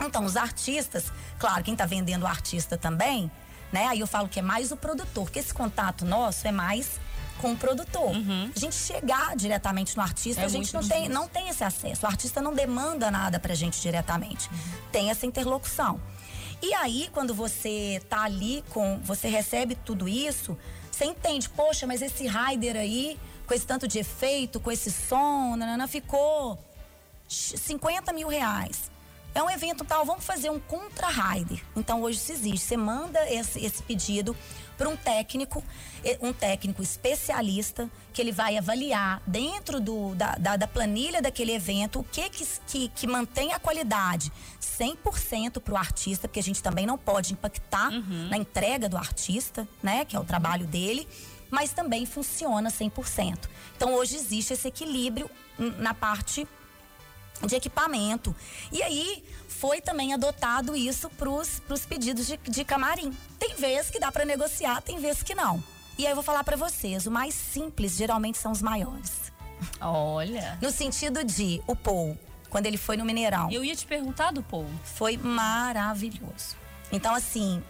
Então, 0.00 0.24
os 0.24 0.34
artistas, 0.36 1.12
claro, 1.38 1.62
quem 1.62 1.76
tá 1.76 1.84
vendendo 1.84 2.22
o 2.22 2.26
artista 2.26 2.78
também, 2.78 3.30
né? 3.70 3.86
Aí 3.86 4.00
eu 4.00 4.06
falo 4.06 4.28
que 4.28 4.38
é 4.38 4.42
mais 4.42 4.72
o 4.72 4.76
produtor, 4.76 5.24
porque 5.24 5.40
esse 5.40 5.52
contato 5.52 6.06
nosso 6.06 6.46
é 6.46 6.52
mais 6.52 6.98
com 7.38 7.52
o 7.52 7.56
produtor. 7.56 8.12
A 8.54 8.58
gente 8.58 8.74
chegar 8.74 9.34
diretamente 9.36 9.96
no 9.96 10.02
artista, 10.02 10.42
É 10.42 10.44
a 10.44 10.48
gente 10.48 10.72
não 10.74 10.86
tem, 10.86 11.08
não 11.08 11.28
tem 11.28 11.48
esse 11.48 11.64
acesso. 11.64 12.04
O 12.04 12.08
artista 12.08 12.42
não 12.42 12.54
demanda 12.54 13.10
nada 13.10 13.38
pra 13.40 13.54
gente 13.54 13.80
diretamente. 13.80 14.48
Tem 14.92 15.10
essa 15.10 15.24
interlocução. 15.26 16.00
E 16.60 16.74
aí, 16.74 17.08
quando 17.12 17.32
você 17.34 18.02
tá 18.08 18.22
ali 18.22 18.64
com. 18.70 18.98
Você 19.04 19.28
recebe 19.28 19.76
tudo 19.76 20.08
isso, 20.08 20.58
você 20.90 21.04
entende, 21.04 21.48
poxa, 21.48 21.86
mas 21.86 22.02
esse 22.02 22.26
rider 22.26 22.76
aí, 22.76 23.18
com 23.46 23.54
esse 23.54 23.64
tanto 23.64 23.86
de 23.86 23.98
efeito, 24.00 24.58
com 24.58 24.70
esse 24.70 24.90
som, 24.90 25.54
nanana, 25.56 25.86
ficou 25.86 26.58
50 27.28 28.12
mil 28.12 28.28
reais. 28.28 28.90
É 29.34 29.42
um 29.42 29.50
evento 29.50 29.84
tal, 29.84 30.04
vamos 30.04 30.24
fazer 30.24 30.50
um 30.50 30.58
contra-rider. 30.58 31.62
Então 31.76 32.02
hoje 32.02 32.18
isso 32.18 32.32
existe. 32.32 32.66
Você 32.66 32.76
manda 32.76 33.18
esse, 33.30 33.64
esse 33.64 33.82
pedido 33.82 34.36
para 34.76 34.88
um 34.88 34.96
técnico, 34.96 35.62
um 36.20 36.32
técnico 36.32 36.82
especialista, 36.82 37.90
que 38.12 38.22
ele 38.22 38.32
vai 38.32 38.56
avaliar 38.56 39.20
dentro 39.26 39.80
do, 39.80 40.14
da, 40.14 40.36
da, 40.36 40.56
da 40.56 40.66
planilha 40.66 41.20
daquele 41.20 41.52
evento 41.52 42.00
o 42.00 42.04
que, 42.04 42.28
que, 42.30 42.46
que, 42.66 42.88
que 42.88 43.06
mantém 43.06 43.52
a 43.52 43.58
qualidade 43.58 44.32
100% 44.60 45.60
para 45.60 45.74
o 45.74 45.76
artista, 45.76 46.28
porque 46.28 46.40
a 46.40 46.42
gente 46.42 46.62
também 46.62 46.86
não 46.86 46.96
pode 46.96 47.32
impactar 47.32 47.90
na 47.90 48.36
entrega 48.36 48.88
do 48.88 48.96
artista, 48.96 49.68
né? 49.82 50.04
Que 50.04 50.16
é 50.16 50.20
o 50.20 50.24
trabalho 50.24 50.66
dele 50.66 51.06
mas 51.50 51.72
também 51.72 52.04
funciona 52.04 52.70
100%. 52.70 53.48
Então 53.76 53.94
hoje 53.94 54.16
existe 54.16 54.52
esse 54.52 54.68
equilíbrio 54.68 55.30
hum, 55.58 55.72
na 55.78 55.94
parte 55.94 56.46
de 57.46 57.54
equipamento. 57.54 58.34
E 58.72 58.82
aí 58.82 59.24
foi 59.48 59.80
também 59.80 60.12
adotado 60.14 60.76
isso 60.76 61.08
para 61.10 61.28
os 61.30 61.86
pedidos 61.88 62.26
de, 62.26 62.36
de 62.36 62.64
camarim. 62.64 63.12
Tem 63.38 63.54
vezes 63.56 63.90
que 63.90 63.98
dá 64.00 64.10
para 64.12 64.24
negociar, 64.24 64.80
tem 64.82 64.98
vezes 65.00 65.22
que 65.22 65.34
não. 65.34 65.62
E 65.96 66.04
aí 66.06 66.12
eu 66.12 66.14
vou 66.16 66.24
falar 66.24 66.44
para 66.44 66.56
vocês, 66.56 67.06
o 67.06 67.10
mais 67.10 67.34
simples 67.34 67.96
geralmente 67.96 68.38
são 68.38 68.52
os 68.52 68.62
maiores. 68.62 69.32
Olha. 69.80 70.56
No 70.62 70.70
sentido 70.70 71.24
de 71.24 71.60
o 71.66 71.74
Paul, 71.74 72.16
quando 72.48 72.66
ele 72.66 72.76
foi 72.76 72.96
no 72.96 73.04
Mineirão, 73.04 73.50
Eu 73.50 73.64
ia 73.64 73.74
te 73.74 73.84
perguntar 73.86 74.32
do 74.32 74.42
Paul. 74.42 74.66
foi 74.84 75.16
maravilhoso. 75.16 76.56
Então, 76.92 77.14
assim, 77.14 77.62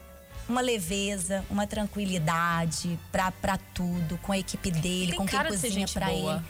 uma 0.48 0.60
leveza, 0.60 1.44
uma 1.50 1.66
tranquilidade 1.66 2.98
pra, 3.10 3.30
pra 3.32 3.58
tudo, 3.74 4.18
com 4.18 4.32
a 4.32 4.38
equipe 4.38 4.70
dele, 4.70 5.08
Tem 5.12 5.18
com 5.18 5.26
quem 5.26 5.44
cozinha 5.44 5.86
boa. 6.06 6.34
ele. 6.36 6.44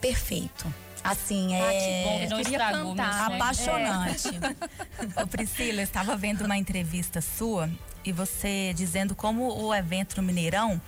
Perfeito. 0.00 0.72
Assim, 1.02 1.54
Ah, 1.56 1.70
que 1.70 1.76
é 1.76 2.28
bom 2.28 2.40
estragou 2.40 2.94
cantar. 2.94 3.32
apaixonante. 3.32 4.28
Ô 5.22 5.26
Priscila, 5.26 5.80
eu 5.80 5.84
estava 5.84 6.14
vendo 6.16 6.44
uma 6.44 6.56
entrevista 6.58 7.20
sua 7.22 7.70
e 8.04 8.12
você 8.12 8.72
dizendo 8.74 9.14
como 9.14 9.48
o 9.62 9.74
evento 9.74 10.16
no 10.18 10.22
Mineirão, 10.22 10.80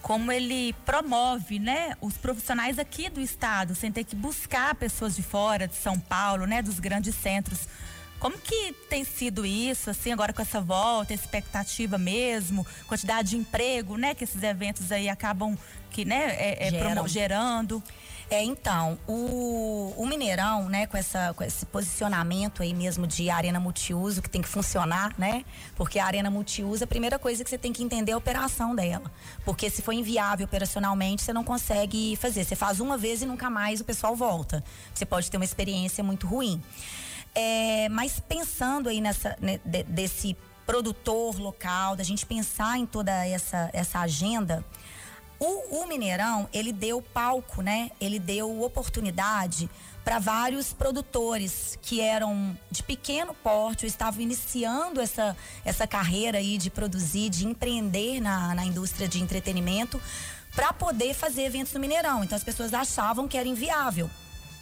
como 0.00 0.32
ele 0.32 0.72
promove, 0.86 1.58
né, 1.58 1.94
os 2.00 2.14
profissionais 2.16 2.78
aqui 2.78 3.10
do 3.10 3.20
estado, 3.20 3.74
sem 3.74 3.92
ter 3.92 4.04
que 4.04 4.16
buscar 4.16 4.74
pessoas 4.74 5.14
de 5.14 5.22
fora, 5.22 5.68
de 5.68 5.76
São 5.76 5.98
Paulo, 6.00 6.46
né, 6.46 6.62
dos 6.62 6.80
grandes 6.80 7.14
centros. 7.14 7.68
Como 8.18 8.38
que 8.38 8.72
tem 8.88 9.04
sido 9.04 9.44
isso, 9.46 9.90
assim, 9.90 10.10
agora 10.12 10.32
com 10.32 10.40
essa 10.42 10.60
volta, 10.60 11.12
expectativa 11.12 11.96
mesmo, 11.98 12.66
quantidade 12.86 13.30
de 13.30 13.36
emprego, 13.36 13.96
né, 13.98 14.14
que 14.14 14.24
esses 14.24 14.42
eventos 14.42 14.90
aí 14.90 15.08
acabam 15.08 15.56
que, 15.90 16.04
né, 16.06 16.34
é, 16.38 16.68
é 16.68 16.70
gerando. 17.06 17.82
É, 18.32 18.44
então, 18.44 18.96
o, 19.08 19.92
o 19.96 20.06
Mineirão, 20.06 20.68
né, 20.68 20.86
com, 20.86 20.96
essa, 20.96 21.34
com 21.34 21.42
esse 21.42 21.66
posicionamento 21.66 22.62
aí 22.62 22.72
mesmo 22.72 23.04
de 23.04 23.28
arena 23.28 23.58
multiuso, 23.58 24.22
que 24.22 24.30
tem 24.30 24.40
que 24.40 24.48
funcionar, 24.48 25.12
né? 25.18 25.44
Porque 25.74 25.98
a 25.98 26.06
arena 26.06 26.30
multiuso, 26.30 26.84
a 26.84 26.86
primeira 26.86 27.18
coisa 27.18 27.42
que 27.42 27.50
você 27.50 27.58
tem 27.58 27.72
que 27.72 27.82
entender 27.82 28.12
é 28.12 28.14
a 28.14 28.18
operação 28.18 28.72
dela. 28.72 29.10
Porque 29.44 29.68
se 29.68 29.82
for 29.82 29.90
inviável 29.90 30.46
operacionalmente, 30.46 31.22
você 31.24 31.32
não 31.32 31.42
consegue 31.42 32.14
fazer. 32.16 32.44
Você 32.44 32.54
faz 32.54 32.78
uma 32.78 32.96
vez 32.96 33.20
e 33.20 33.26
nunca 33.26 33.50
mais 33.50 33.80
o 33.80 33.84
pessoal 33.84 34.14
volta. 34.14 34.62
Você 34.94 35.04
pode 35.04 35.28
ter 35.28 35.36
uma 35.36 35.44
experiência 35.44 36.04
muito 36.04 36.28
ruim. 36.28 36.62
É, 37.34 37.88
mas 37.88 38.20
pensando 38.20 38.88
aí 38.88 39.00
nessa, 39.00 39.36
né, 39.40 39.58
de- 39.64 39.82
desse 39.82 40.36
produtor 40.64 41.40
local, 41.40 41.96
da 41.96 42.04
gente 42.04 42.24
pensar 42.24 42.78
em 42.78 42.86
toda 42.86 43.26
essa, 43.26 43.70
essa 43.72 43.98
agenda, 43.98 44.64
o, 45.40 45.80
o 45.80 45.86
Mineirão, 45.86 46.46
ele 46.52 46.70
deu 46.70 47.00
palco, 47.00 47.62
né? 47.62 47.90
Ele 47.98 48.18
deu 48.18 48.62
oportunidade 48.62 49.70
para 50.04 50.18
vários 50.18 50.72
produtores 50.72 51.78
que 51.80 52.00
eram 52.00 52.56
de 52.70 52.82
pequeno 52.82 53.34
porte, 53.34 53.86
ou 53.86 53.88
estavam 53.88 54.20
iniciando 54.20 55.00
essa, 55.00 55.34
essa 55.64 55.86
carreira 55.86 56.38
aí 56.38 56.58
de 56.58 56.68
produzir, 56.68 57.30
de 57.30 57.46
empreender 57.46 58.20
na, 58.20 58.54
na 58.54 58.64
indústria 58.66 59.08
de 59.08 59.22
entretenimento, 59.22 60.00
para 60.54 60.74
poder 60.74 61.14
fazer 61.14 61.44
eventos 61.44 61.72
no 61.72 61.80
Mineirão. 61.80 62.22
Então 62.22 62.36
as 62.36 62.44
pessoas 62.44 62.74
achavam 62.74 63.26
que 63.26 63.38
era 63.38 63.48
inviável. 63.48 64.10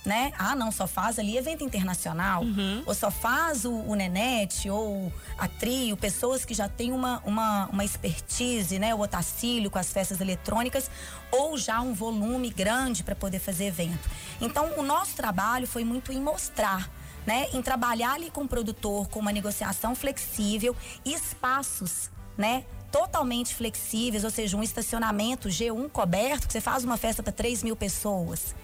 Né? 0.05 0.33
Ah, 0.39 0.55
não, 0.55 0.71
só 0.71 0.87
faz 0.87 1.19
ali 1.19 1.37
evento 1.37 1.63
internacional, 1.63 2.43
ou 2.87 2.95
só 2.95 3.11
faz 3.11 3.65
o, 3.65 3.73
o 3.73 3.95
Nenete, 3.95 4.71
ou 4.71 5.13
a 5.37 5.49
Trio, 5.49 5.97
pessoas 5.97 6.45
que 6.45 6.55
já 6.55 6.69
têm 6.69 6.93
uma, 6.93 7.21
uma, 7.27 7.67
uma 7.67 7.85
expertise, 7.85 8.79
né? 8.79 8.95
O 8.95 9.01
Otacílio 9.01 9.71
com 9.71 9.79
as 9.79 9.93
festas 9.93 10.21
eletrônicas, 10.21 10.91
ou 11.31 11.59
já 11.59 11.81
um 11.81 11.93
volume 11.93 12.49
grande 12.49 13.03
para 13.03 13.15
poder 13.15 13.39
fazer 13.39 13.67
evento. 13.67 14.09
Então, 14.41 14.73
o 14.79 14.83
nosso 14.83 15.15
trabalho 15.15 15.67
foi 15.67 15.85
muito 15.85 16.13
em 16.13 16.21
mostrar, 16.21 16.91
né? 17.27 17.49
Em 17.53 17.61
trabalhar 17.61 18.15
ali 18.15 18.31
com 18.31 18.43
o 18.43 18.49
produtor, 18.49 19.09
com 19.09 19.19
uma 19.19 19.33
negociação 19.33 19.95
flexível 19.95 20.75
e 21.05 21.13
espaços, 21.13 22.09
né? 22.37 22.65
Totalmente 22.91 23.55
flexíveis, 23.55 24.25
ou 24.25 24.31
seja, 24.31 24.57
um 24.57 24.63
estacionamento 24.63 25.49
G1 25.49 25.91
coberto, 25.91 26.47
que 26.47 26.53
você 26.53 26.61
faz 26.61 26.83
uma 26.85 26.97
festa 26.97 27.23
para 27.23 27.33
3 27.33 27.63
mil 27.63 27.77
pessoas 27.77 28.55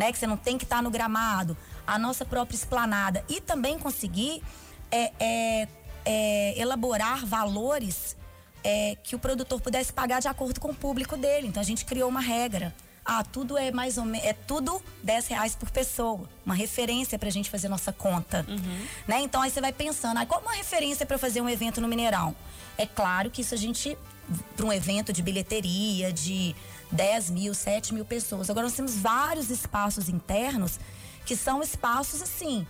né? 0.00 0.10
Que 0.10 0.18
você 0.18 0.26
não 0.26 0.38
tem 0.38 0.56
que 0.56 0.64
estar 0.64 0.82
no 0.82 0.90
gramado, 0.90 1.54
a 1.86 1.98
nossa 1.98 2.24
própria 2.24 2.56
esplanada. 2.56 3.22
E 3.28 3.38
também 3.38 3.78
conseguir 3.78 4.42
é, 4.90 5.12
é, 5.20 5.68
é, 6.06 6.58
elaborar 6.58 7.26
valores 7.26 8.16
é, 8.64 8.96
que 9.04 9.14
o 9.14 9.18
produtor 9.18 9.60
pudesse 9.60 9.92
pagar 9.92 10.20
de 10.20 10.26
acordo 10.26 10.58
com 10.58 10.70
o 10.70 10.74
público 10.74 11.18
dele. 11.18 11.48
Então 11.48 11.60
a 11.60 11.64
gente 11.64 11.84
criou 11.84 12.08
uma 12.08 12.22
regra. 12.22 12.74
Ah, 13.04 13.22
tudo 13.22 13.58
é 13.58 13.70
mais 13.70 13.98
ou 13.98 14.06
menos. 14.06 14.26
É 14.26 14.32
tudo 14.32 14.82
10 15.02 15.26
reais 15.28 15.54
por 15.54 15.70
pessoa. 15.70 16.26
Uma 16.46 16.54
referência 16.54 17.18
pra 17.18 17.28
gente 17.28 17.50
fazer 17.50 17.68
nossa 17.68 17.92
conta. 17.92 18.42
Né? 19.06 19.20
Então 19.20 19.42
aí 19.42 19.50
você 19.50 19.60
vai 19.60 19.72
pensando, 19.72 20.16
ah, 20.18 20.24
qual 20.24 20.40
uma 20.40 20.54
referência 20.54 21.04
para 21.04 21.18
fazer 21.18 21.42
um 21.42 21.48
evento 21.48 21.78
no 21.78 21.88
Mineirão? 21.88 22.34
É 22.78 22.86
claro 22.86 23.30
que 23.30 23.42
isso 23.42 23.52
a 23.54 23.58
gente. 23.58 23.98
Para 24.56 24.64
um 24.64 24.72
evento 24.72 25.12
de 25.12 25.22
bilheteria, 25.22 26.12
de 26.12 26.54
10 26.92 27.30
mil, 27.30 27.54
7 27.54 27.94
mil 27.94 28.04
pessoas. 28.04 28.50
Agora 28.50 28.66
nós 28.66 28.74
temos 28.74 28.94
vários 28.94 29.50
espaços 29.50 30.08
internos 30.08 30.78
que 31.24 31.36
são 31.36 31.62
espaços 31.62 32.22
assim. 32.22 32.66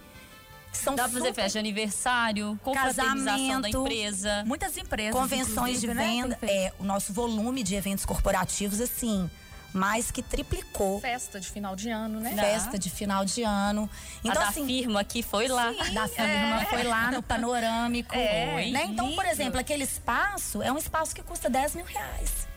Que 0.71 0.79
são 0.79 0.95
Dá 0.95 1.05
pra 1.05 1.13
fazer 1.13 1.35
festa 1.35 1.53
de 1.53 1.59
aniversário, 1.59 2.59
confraternização 2.63 3.61
da 3.61 3.69
Casamento, 3.71 3.79
empresa. 3.79 4.45
Muitas 4.47 4.77
empresas. 4.77 5.13
convenções 5.21 5.81
de 5.81 5.89
né, 5.89 5.95
venda. 5.95 6.37
feito. 6.37 6.53
é, 6.53 6.73
o 6.79 6.85
nosso 6.85 7.13
volume 7.13 7.63
de 7.65 7.75
eventos 7.75 8.05
corporativos, 8.05 8.81
assim, 8.81 9.29
mais 9.73 10.11
que 10.11 10.23
triplicou. 10.23 11.01
Festa 11.01 11.41
de 11.41 11.49
final 11.49 11.75
de 11.75 11.91
ano, 11.91 12.21
né? 12.21 12.35
Festa 12.37 12.79
de 12.79 12.89
final 12.89 13.25
de 13.25 13.43
ano. 13.43 13.91
Então, 14.25 14.43
a 14.43 14.45
da 14.45 14.49
assim, 14.51 14.65
firma 14.67 15.01
aqui 15.01 15.23
foi 15.23 15.49
lá. 15.49 15.73
da 15.93 16.07
firma 16.07 16.65
foi 16.67 16.83
lá 16.85 17.11
no 17.11 17.23
panorâmico. 17.23 18.15
É, 18.21 18.71
né? 18.71 18.85
Então, 18.85 19.13
por 19.15 19.25
exemplo, 19.25 19.59
aquele 19.59 19.85
espaço 19.85 20.63
é 20.63 20.71
um 20.71 20.79
espaço 20.79 21.15
que 21.15 21.23
custa 21.23 21.49
10 21.49 21.77
mil 21.77 21.85
reais. 21.85 22.50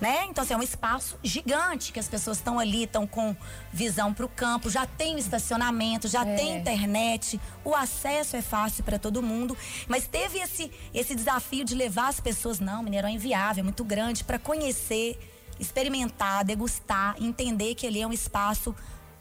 Né? 0.00 0.26
Então, 0.28 0.42
assim, 0.42 0.52
é 0.52 0.56
um 0.56 0.62
espaço 0.62 1.16
gigante 1.22 1.92
que 1.92 2.00
as 2.00 2.08
pessoas 2.08 2.36
estão 2.38 2.58
ali, 2.58 2.82
estão 2.84 3.06
com 3.06 3.34
visão 3.72 4.12
para 4.12 4.26
o 4.26 4.28
campo, 4.28 4.68
já 4.68 4.84
tem 4.86 5.14
o 5.14 5.18
estacionamento, 5.18 6.08
já 6.08 6.26
É. 6.26 6.34
tem 6.36 6.56
internet, 6.58 7.40
o 7.64 7.74
acesso 7.74 8.36
é 8.36 8.42
fácil 8.42 8.82
para 8.84 8.98
todo 8.98 9.22
mundo. 9.22 9.56
Mas 9.88 10.06
teve 10.06 10.38
esse, 10.40 10.70
esse 10.92 11.14
desafio 11.14 11.64
de 11.64 11.74
levar 11.74 12.08
as 12.08 12.20
pessoas, 12.20 12.58
não, 12.60 12.82
Mineirão 12.82 13.08
é 13.08 13.12
inviável, 13.12 13.60
é 13.60 13.64
muito 13.64 13.84
grande, 13.84 14.24
para 14.24 14.38
conhecer, 14.38 15.16
experimentar, 15.60 16.44
degustar, 16.44 17.14
entender 17.20 17.74
que 17.76 17.86
ali 17.86 18.02
é 18.02 18.06
um 18.06 18.12
espaço 18.12 18.74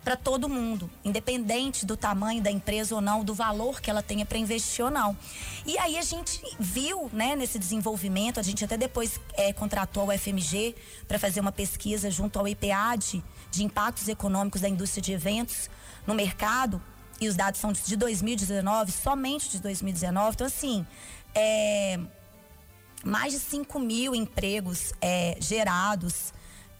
para 0.03 0.17
todo 0.17 0.49
mundo, 0.49 0.89
independente 1.03 1.85
do 1.85 1.95
tamanho 1.95 2.41
da 2.41 2.51
empresa 2.51 2.93
ou 2.93 3.01
não, 3.01 3.23
do 3.23 3.33
valor 3.33 3.79
que 3.79 3.89
ela 3.89 4.03
tenha 4.03 4.25
para 4.25 4.37
investir 4.37 4.83
ou 4.83 4.91
não. 4.91 5.17
E 5.65 5.77
aí 5.77 5.97
a 5.97 6.01
gente 6.01 6.41
viu, 6.59 7.09
né, 7.13 7.35
nesse 7.35 7.57
desenvolvimento, 7.57 8.39
a 8.39 8.43
gente 8.43 8.65
até 8.65 8.75
depois 8.75 9.19
eh, 9.35 9.53
contratou 9.53 10.03
a 10.03 10.15
UFMG 10.15 10.75
para 11.07 11.17
fazer 11.17 11.39
uma 11.39 11.51
pesquisa 11.51 12.11
junto 12.11 12.37
ao 12.37 12.47
IPAD 12.47 13.23
de 13.49 13.63
impactos 13.63 14.07
econômicos 14.07 14.61
da 14.61 14.67
indústria 14.67 15.01
de 15.01 15.13
eventos 15.13 15.69
no 16.05 16.13
mercado. 16.13 16.81
E 17.21 17.27
os 17.29 17.35
dados 17.35 17.61
são 17.61 17.71
de 17.71 17.95
2019, 17.95 18.91
somente 18.91 19.49
de 19.49 19.61
2019. 19.61 20.31
Então, 20.33 20.47
assim, 20.47 20.85
é, 21.33 21.97
mais 23.05 23.31
de 23.31 23.39
5 23.39 23.79
mil 23.79 24.13
empregos 24.13 24.93
é, 25.01 25.37
gerados. 25.39 26.32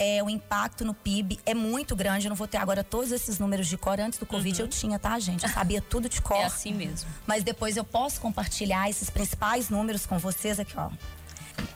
É, 0.03 0.21
o 0.21 0.29
impacto 0.29 0.83
no 0.83 0.93
PIB 0.93 1.39
é 1.45 1.53
muito 1.53 1.95
grande. 1.95 2.27
Eu 2.27 2.29
não 2.29 2.35
vou 2.35 2.47
ter 2.47 2.57
agora 2.57 2.83
todos 2.83 3.11
esses 3.11 3.39
números 3.39 3.67
de 3.67 3.77
cor. 3.77 3.99
Antes 4.01 4.19
do 4.19 4.25
Covid 4.25 4.59
eu 4.59 4.67
tinha, 4.67 4.99
tá, 4.99 5.17
gente? 5.17 5.43
Eu 5.45 5.49
sabia 5.49 5.79
tudo 5.89 6.09
de 6.09 6.21
cor. 6.21 6.35
É 6.41 6.45
assim 6.45 6.73
mesmo. 6.73 7.09
Mas 7.25 7.43
depois 7.43 7.77
eu 7.77 7.85
posso 7.85 8.19
compartilhar 8.19 8.89
esses 8.89 9.09
principais 9.09 9.69
números 9.69 10.05
com 10.05 10.17
vocês 10.19 10.59
aqui, 10.59 10.73
ó. 10.77 10.89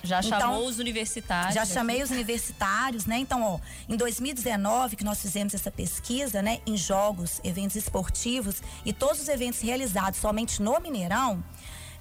Já 0.03 0.19
Então, 0.19 0.39
chamou 0.39 0.67
os 0.67 0.79
universitários. 0.79 1.53
Já 1.53 1.65
chamei 1.65 2.03
os 2.03 2.09
universitários, 2.09 3.05
né? 3.05 3.17
Então, 3.19 3.41
ó, 3.43 3.59
em 3.87 3.95
2019 3.95 4.95
que 4.95 5.03
nós 5.05 5.21
fizemos 5.21 5.53
essa 5.53 5.71
pesquisa, 5.71 6.41
né, 6.41 6.59
em 6.65 6.75
jogos, 6.75 7.39
eventos 7.43 7.75
esportivos 7.75 8.61
e 8.83 8.91
todos 8.91 9.21
os 9.21 9.29
eventos 9.29 9.61
realizados 9.61 10.19
somente 10.19 10.61
no 10.61 10.77
Mineirão, 10.79 11.43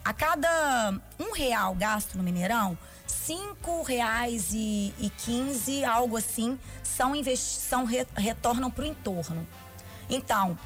a 0.05 0.13
cada 0.13 0.99
um 1.21 1.33
real 1.33 1.75
gasto 1.75 2.17
no 2.17 2.25
Mineirão, 2.25 2.79
cinco 3.07 3.83
reais 3.83 4.53
e, 4.53 4.93
e 4.99 5.11
quinze, 5.11 5.85
algo 5.85 6.17
assim, 6.17 6.59
são 6.83 7.13
são 7.37 7.85
re 7.85 8.07
retornam 8.17 8.71
para 8.71 8.85
o 8.85 8.87
entorno. 8.87 9.47
Então, 10.09 10.59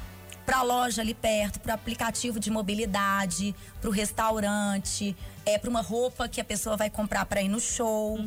para 0.45 0.57
a 0.57 0.63
loja 0.63 1.01
ali 1.01 1.13
perto, 1.13 1.59
para 1.59 1.71
o 1.71 1.75
aplicativo 1.75 2.39
de 2.39 2.49
mobilidade, 2.51 3.55
para 3.79 3.89
o 3.89 3.93
restaurante, 3.93 5.15
é 5.45 5.57
para 5.57 5.69
uma 5.69 5.81
roupa 5.81 6.27
que 6.27 6.41
a 6.41 6.43
pessoa 6.43 6.75
vai 6.75 6.89
comprar 6.89 7.25
para 7.25 7.41
ir 7.41 7.49
no 7.49 7.59
show, 7.59 8.19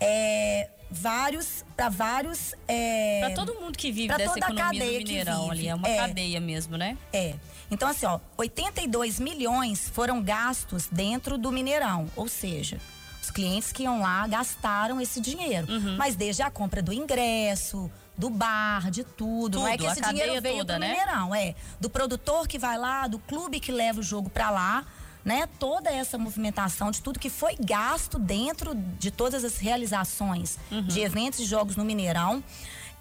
é 0.00 0.68
vários 0.90 1.64
para 1.76 1.88
vários 1.88 2.52
é, 2.66 3.20
Pra 3.20 3.30
todo 3.30 3.54
mundo 3.60 3.78
que 3.78 3.92
vive 3.92 4.08
dessa 4.16 4.36
economia 4.38 4.84
do 4.90 4.98
Mineirão 4.98 5.50
ali. 5.50 5.68
É 5.68 5.74
uma 5.74 5.88
É. 5.88 5.96
cadeia 5.96 6.40
mesmo, 6.40 6.76
né? 6.76 6.98
é. 7.12 7.34
Então, 7.70 7.88
assim, 7.88 8.04
ó, 8.04 8.18
82 8.36 9.20
milhões 9.20 9.88
foram 9.88 10.20
gastos 10.20 10.88
dentro 10.90 11.38
do 11.38 11.52
Mineirão. 11.52 12.08
Ou 12.16 12.26
seja, 12.26 12.80
os 13.22 13.30
clientes 13.30 13.72
que 13.72 13.82
iam 13.84 14.00
lá 14.00 14.26
gastaram 14.26 15.00
esse 15.00 15.20
dinheiro. 15.20 15.70
Uhum. 15.70 15.96
Mas 15.96 16.16
desde 16.16 16.42
a 16.42 16.50
compra 16.50 16.82
do 16.82 16.92
ingresso, 16.92 17.90
do 18.16 18.28
bar, 18.30 18.90
de 18.90 19.02
tudo. 19.04 19.60
não 19.60 19.68
é 19.68 19.76
Tudo, 19.76 19.86
que 19.86 19.92
esse 19.92 20.00
dinheiro 20.08 20.40
veio 20.42 20.58
toda, 20.58 20.74
do 20.74 20.80
né? 20.80 20.88
Mineirão, 20.88 21.34
é. 21.34 21.54
Do 21.80 21.88
produtor 21.88 22.46
que 22.46 22.58
vai 22.58 22.76
lá, 22.78 23.06
do 23.06 23.18
clube 23.18 23.58
que 23.60 23.72
leva 23.72 24.00
o 24.00 24.02
jogo 24.02 24.28
pra 24.30 24.50
lá. 24.50 24.84
Né, 25.22 25.46
toda 25.58 25.90
essa 25.90 26.16
movimentação 26.16 26.90
de 26.90 27.02
tudo 27.02 27.18
que 27.20 27.28
foi 27.28 27.54
gasto 27.60 28.18
dentro 28.18 28.74
de 28.74 29.10
todas 29.10 29.44
as 29.44 29.58
realizações 29.58 30.56
Uhum. 30.70 30.80
de 30.84 31.00
eventos 31.00 31.40
e 31.40 31.44
jogos 31.44 31.76
no 31.76 31.84
Mineirão. 31.84 32.42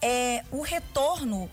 É, 0.01 0.43
o 0.51 0.61
retorno 0.61 1.49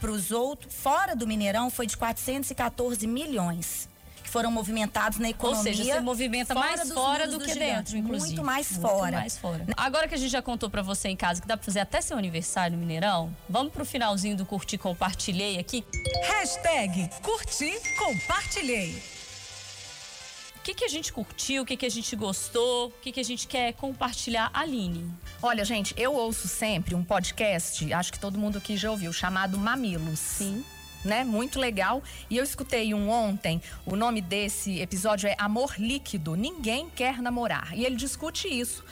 para 0.00 0.10
os 0.10 0.30
outros, 0.30 0.72
fora 0.72 1.16
do 1.16 1.26
Mineirão, 1.26 1.68
foi 1.68 1.86
de 1.88 1.96
414 1.96 3.06
milhões 3.08 3.88
que 4.22 4.30
foram 4.30 4.50
movimentados 4.50 5.18
na 5.18 5.26
Ou 5.26 5.30
economia. 5.30 5.62
seja, 5.62 5.84
você 5.84 6.00
movimenta 6.00 6.54
fora 6.54 6.66
mais 6.66 6.80
dos 6.82 6.92
fora 6.92 7.28
do 7.28 7.38
que 7.40 7.54
dentro, 7.54 7.96
inclusive. 7.96 8.28
Muito 8.34 8.44
mais 8.44 8.70
Muito 8.70 8.88
fora. 8.88 9.18
mais 9.18 9.36
fora. 9.38 9.66
Agora 9.76 10.08
que 10.08 10.14
a 10.14 10.18
gente 10.18 10.30
já 10.30 10.40
contou 10.42 10.70
pra 10.70 10.82
você 10.82 11.08
em 11.08 11.16
casa 11.16 11.40
que 11.40 11.46
dá 11.48 11.56
pra 11.56 11.64
fazer 11.64 11.80
até 11.80 12.00
seu 12.00 12.16
aniversário 12.16 12.76
no 12.76 12.80
Mineirão, 12.80 13.34
vamos 13.48 13.72
pro 13.72 13.84
finalzinho 13.84 14.36
do 14.36 14.46
curtir 14.46 14.78
compartilhei 14.78 15.58
aqui. 15.58 15.84
Hashtag 16.24 17.10
curti, 17.22 17.72
compartilhei. 17.98 19.02
O 20.56 20.64
que, 20.64 20.74
que 20.74 20.84
a 20.84 20.88
gente 20.88 21.12
curtiu, 21.12 21.62
o 21.64 21.66
que, 21.66 21.76
que 21.76 21.84
a 21.86 21.90
gente 21.90 22.14
gostou, 22.14 22.86
o 22.86 22.92
que, 23.02 23.10
que 23.10 23.18
a 23.18 23.24
gente 23.24 23.48
quer 23.48 23.72
compartilhar, 23.72 24.48
Aline? 24.54 25.12
Olha, 25.42 25.64
gente, 25.64 25.92
eu 25.96 26.14
ouço 26.14 26.46
sempre 26.46 26.94
um 26.94 27.02
podcast, 27.02 27.92
acho 27.92 28.12
que 28.12 28.18
todo 28.20 28.38
mundo 28.38 28.58
aqui 28.58 28.76
já 28.76 28.88
ouviu, 28.88 29.12
chamado 29.12 29.58
Mamilos. 29.58 30.20
Sim. 30.20 30.64
Né? 31.04 31.24
Muito 31.24 31.58
legal. 31.58 32.02
E 32.30 32.36
eu 32.36 32.44
escutei 32.44 32.94
um 32.94 33.10
ontem, 33.10 33.60
o 33.84 33.96
nome 33.96 34.20
desse 34.20 34.80
episódio 34.80 35.28
é 35.28 35.34
Amor 35.36 35.74
Líquido. 35.78 36.36
Ninguém 36.36 36.88
quer 36.90 37.20
namorar. 37.20 37.76
E 37.76 37.84
ele 37.84 37.96
discute 37.96 38.46
isso. 38.48 38.84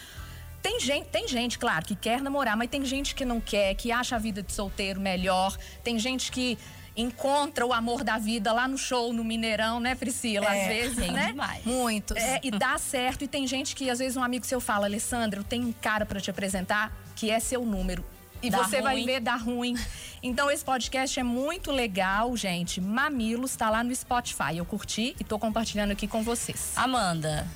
Tem 0.63 0.79
gente, 0.79 1.07
tem 1.07 1.27
gente, 1.27 1.59
claro, 1.59 1.87
que 1.87 1.95
quer 1.95 2.21
namorar, 2.21 2.57
mas 2.57 2.69
tem 2.69 2.85
gente 2.85 3.15
que 3.15 3.25
não 3.25 3.41
quer, 3.41 3.75
que 3.75 3.91
acha 3.91 4.17
a 4.17 4.19
vida 4.19 4.43
de 4.43 4.53
solteiro 4.53 5.01
melhor. 5.01 5.57
Tem 5.83 5.99
gente 5.99 6.31
que 6.31 6.59
encontra 6.97 7.65
o 7.65 7.73
amor 7.73 8.05
da 8.05 8.19
vida 8.19 8.53
lá 8.53 8.69
no 8.69 8.77
show, 8.77 9.13
no 9.13 9.25
Mineirão, 9.25 9.81
né, 9.81 9.95
Priscila? 9.95 10.55
É, 10.55 10.61
Às 10.61 10.69
vezes, 10.69 10.99
Tem 10.99 11.13
né? 11.13 11.27
demais. 11.29 11.65
Muitos. 11.65 12.17
É, 12.17 12.41
e 12.43 12.51
dá 12.51 12.77
certo. 12.77 13.25
E 13.25 13.29
tem 13.29 13.47
gente 13.47 13.75
que, 13.75 13.89
às 13.89 13.99
vezes, 13.99 14.17
um 14.17 14.23
amigo 14.23 14.45
seu 14.45 14.61
fala, 14.61 14.87
Alessandra, 14.87 15.41
eu 15.41 15.45
tenho 15.45 15.69
um 15.69 15.73
cara 15.73 16.05
pra 16.05 16.21
te 16.21 16.31
apresentar 16.31 16.93
que 17.17 17.31
é 17.31 17.41
seu 17.41 17.65
número. 17.65 18.05
E 18.43 18.49
Dá 18.51 18.59
você 18.65 18.81
vai 18.81 18.95
ruim. 18.97 19.07
ver, 19.07 19.21
dá 19.21 19.37
ruim. 19.37 19.77
Então, 20.23 20.51
esse 20.51 20.65
podcast 20.65 21.19
é 21.21 21.23
muito 21.23 21.71
legal, 21.71 22.35
gente. 22.37 22.81
Mamilos 22.81 23.55
tá 23.55 23.69
lá 23.69 23.85
no 23.85 23.95
Spotify. 23.95 24.57
Eu 24.57 24.65
curti 24.65 25.15
e 25.21 25.25
tô 25.25 25.39
compartilhando 25.39 25.91
aqui 25.91 26.07
com 26.09 26.23
vocês. 26.23 26.73
Amanda, 26.77 27.47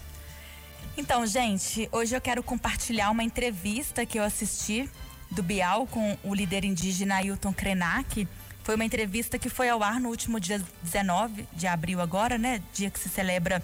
Então, 0.97 1.27
gente, 1.27 1.89
hoje 1.91 2.15
eu 2.15 2.21
quero 2.21 2.43
compartilhar 2.43 3.11
uma 3.11 3.25
entrevista 3.25 4.05
que 4.07 4.19
eu 4.19 4.23
assisti 4.23 4.89
do 5.31 5.43
Bial 5.43 5.87
com 5.87 6.17
o 6.23 6.35
líder 6.35 6.65
indígena 6.65 7.17
Ailton 7.17 7.53
Krenak. 7.53 8.29
Foi 8.63 8.77
uma 8.77 8.85
entrevista 8.85 9.39
que 9.39 9.49
foi 9.49 9.69
ao 9.69 9.83
ar 9.83 9.99
no 10.01 10.09
último 10.09 10.39
dia 10.39 10.63
19 10.83 11.47
de 11.53 11.67
abril 11.67 12.01
agora, 12.01 12.39
né? 12.39 12.63
Dia 12.73 12.91
que 12.91 12.99
se 12.99 13.09
celebra 13.09 13.63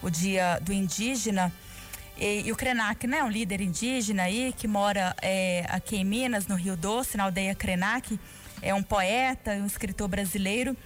o 0.00 0.08
Dia 0.08 0.58
do 0.62 0.72
Indígena. 0.72 1.52
E, 2.18 2.42
e 2.46 2.52
o 2.52 2.56
Krenak, 2.56 3.06
né, 3.06 3.22
um 3.22 3.28
líder 3.30 3.60
indígena 3.60 4.24
aí 4.24 4.52
que 4.56 4.66
mora 4.66 5.14
é, 5.22 5.64
aqui 5.68 5.96
em 5.96 6.04
Minas, 6.04 6.46
no 6.46 6.56
Rio 6.56 6.76
Doce, 6.76 7.16
na 7.16 7.24
aldeia 7.24 7.54
Krenak, 7.54 8.18
é 8.60 8.74
um 8.74 8.82
poeta, 8.82 9.52
um 9.52 9.66
escritor 9.66 10.08
brasileiro. 10.08 10.76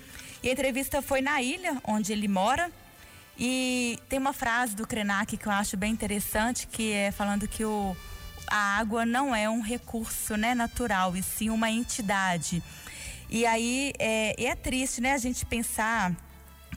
E 0.43 0.49
a 0.49 0.53
entrevista 0.53 1.01
foi 1.01 1.23
na 1.23 1.41
ilha 1.41 1.81
onde 1.85 2.13
ele 2.13 2.29
mora. 2.29 2.71
E 3.39 3.99
tem 4.09 4.19
uma 4.19 4.33
frase 4.33 4.77
do 4.77 4.87
Krenak 4.87 5.37
que 5.37 5.47
eu 5.47 5.53
acho 5.53 5.77
bem 5.77 5.91
interessante, 5.91 6.67
que 6.67 6.93
é 6.93 7.11
falando 7.11 7.49
que 7.49 7.65
o, 7.65 7.97
a 8.47 8.79
água 8.79 9.07
não 9.07 9.35
é 9.35 9.49
um 9.49 9.63
recurso 9.63 10.37
né, 10.37 10.55
natural, 10.55 11.17
e 11.17 11.23
sim 11.23 11.49
uma 11.49 11.71
entidade. 11.71 12.63
E 13.31 13.47
aí 13.47 13.95
é, 13.99 14.45
é 14.45 14.55
triste, 14.55 15.01
né, 15.01 15.15
a 15.15 15.19
gente 15.19 15.47
pensar 15.47 16.15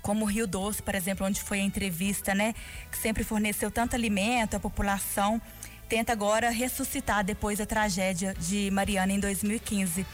como 0.06 0.24
o 0.24 0.28
Rio 0.28 0.46
Doce, 0.46 0.84
por 0.84 0.94
exemplo, 0.94 1.26
onde 1.26 1.42
foi 1.42 1.60
a 1.60 1.64
entrevista, 1.64 2.36
né, 2.36 2.54
que 2.92 2.98
sempre 3.00 3.24
forneceu 3.24 3.72
tanto 3.72 3.96
alimento 3.96 4.56
à 4.56 4.60
população, 4.60 5.42
tenta 5.90 6.14
agora 6.14 6.52
ressuscitar 6.52 7.24
depois 7.24 7.58
da 7.58 7.66
tragédia 7.66 8.36
de 8.36 8.70
Mariana 8.70 9.14
em 9.14 9.20
2015. 9.20 10.06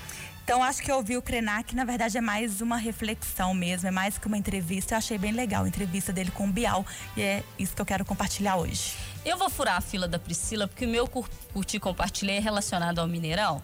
Então, 0.46 0.64
acho 0.64 0.82
que 0.82 0.90
ouvir 0.90 1.18
o 1.18 1.22
Krenak, 1.22 1.76
na 1.76 1.84
verdade, 1.84 2.18
é 2.18 2.22
mais 2.22 2.62
uma 2.62 2.78
reflexão 2.78 3.54
mesmo, 3.54 3.90
é 3.90 3.92
mais 3.92 4.18
que 4.18 4.28
uma 4.28 4.38
entrevista. 4.38 4.94
Eu 4.94 4.98
achei 4.98 5.18
bem 5.18 5.34
legal 5.34 5.66
a 5.66 5.68
entrevista 5.68 6.14
dele 6.14 6.32
com 6.32 6.46
o 6.46 6.52
Bial, 6.52 6.86
e 7.18 7.22
é 7.22 7.44
isso 7.60 7.76
que 7.76 7.82
eu 7.82 7.86
quero 7.86 8.06
compartilhar 8.06 8.56
hoje. 8.56 8.96
Eu 9.24 9.38
vou 9.38 9.50
furar 9.50 9.78
a 9.78 9.82
fila 9.82 10.08
da 10.08 10.18
Priscila, 10.18 10.68
porque 10.68 10.86
o 10.86 10.90
meu 10.90 11.08
cur- 11.08 11.30
curti 11.54 11.78
e 11.78 11.80
compartilhei 11.80 12.38
é 12.38 12.40
relacionado 12.40 13.00
ao 13.00 13.08
Mineirão. 13.08 13.62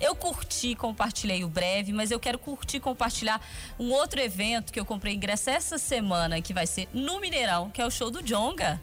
Eu 0.00 0.14
curti 0.14 0.68
e 0.68 0.76
compartilhei 0.76 1.42
o 1.44 1.48
breve, 1.48 1.92
mas 1.92 2.10
eu 2.10 2.20
quero 2.20 2.38
curtir 2.38 2.76
e 2.76 2.80
compartilhar 2.80 3.40
um 3.78 3.90
outro 3.90 4.20
evento 4.20 4.72
que 4.72 4.78
eu 4.78 4.84
comprei 4.84 5.14
ingresso 5.14 5.50
essa 5.50 5.78
semana, 5.78 6.40
que 6.40 6.52
vai 6.52 6.66
ser 6.66 6.88
no 6.92 7.18
Mineirão, 7.20 7.70
que 7.70 7.80
é 7.80 7.86
o 7.86 7.90
show 7.90 8.10
do 8.10 8.22
Jonga. 8.22 8.80